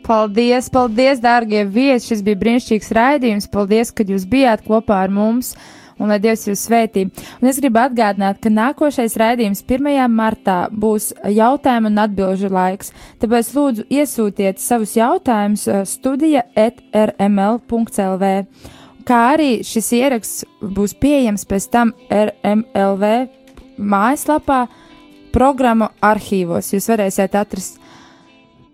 [0.06, 2.12] Paldies, paldies, dārgie viesi!
[2.12, 3.48] Šis bija brīnišķīgs raidījums.
[3.50, 5.56] Paldies, ka jūs bijāt kopā ar mums!
[5.96, 7.06] Un lai Dievs jūs svētī.
[7.40, 9.88] Un es gribu atgādināt, ka nākošais raidījums 1.
[10.12, 12.92] martā būs jautājumu un atbilžu laiks.
[13.22, 18.34] Tāpēc lūdzu iesūtiet savus jautājumus studija etrml.lv.
[19.06, 23.14] Kā arī šis ieraksts būs pieejams pēc tam RMLV
[23.78, 24.66] mājaslapā,
[25.36, 26.74] programmu arhīvos.
[26.74, 27.80] Jūs varēsiet atrast.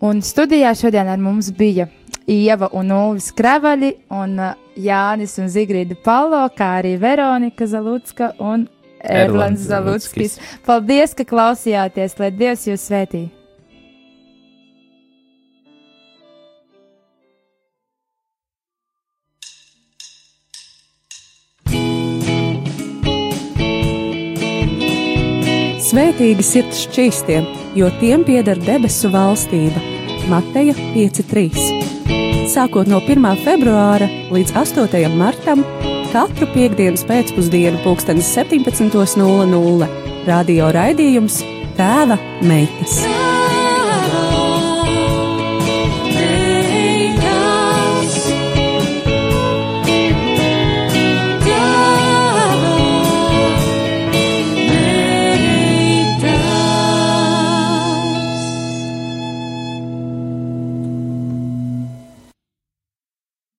[0.02, 1.88] Un studijā šodien ar mums bija
[2.30, 8.68] Ieva un Ulvis Kravaļi un uh, Jānis un Zigrīda Palo, kā arī Veronika Zalutska un
[9.02, 10.40] Erlands Zalutskis.
[10.66, 13.28] Paldies, ka klausījāties, lai Dievs jūs svētī!
[25.92, 29.84] Svētīgi sirds šķīstiem, jo tiem pieder debesu valstība.
[30.32, 32.01] Mateja 5.3.
[32.52, 33.24] Sākot no 1.
[33.46, 35.06] februāra līdz 8.
[35.16, 35.62] martam,
[36.12, 37.80] katru piekdienas pēcpusdienu,
[38.28, 39.88] 17.00
[40.28, 41.40] radio raidījums
[41.80, 43.00] Tēva meitas.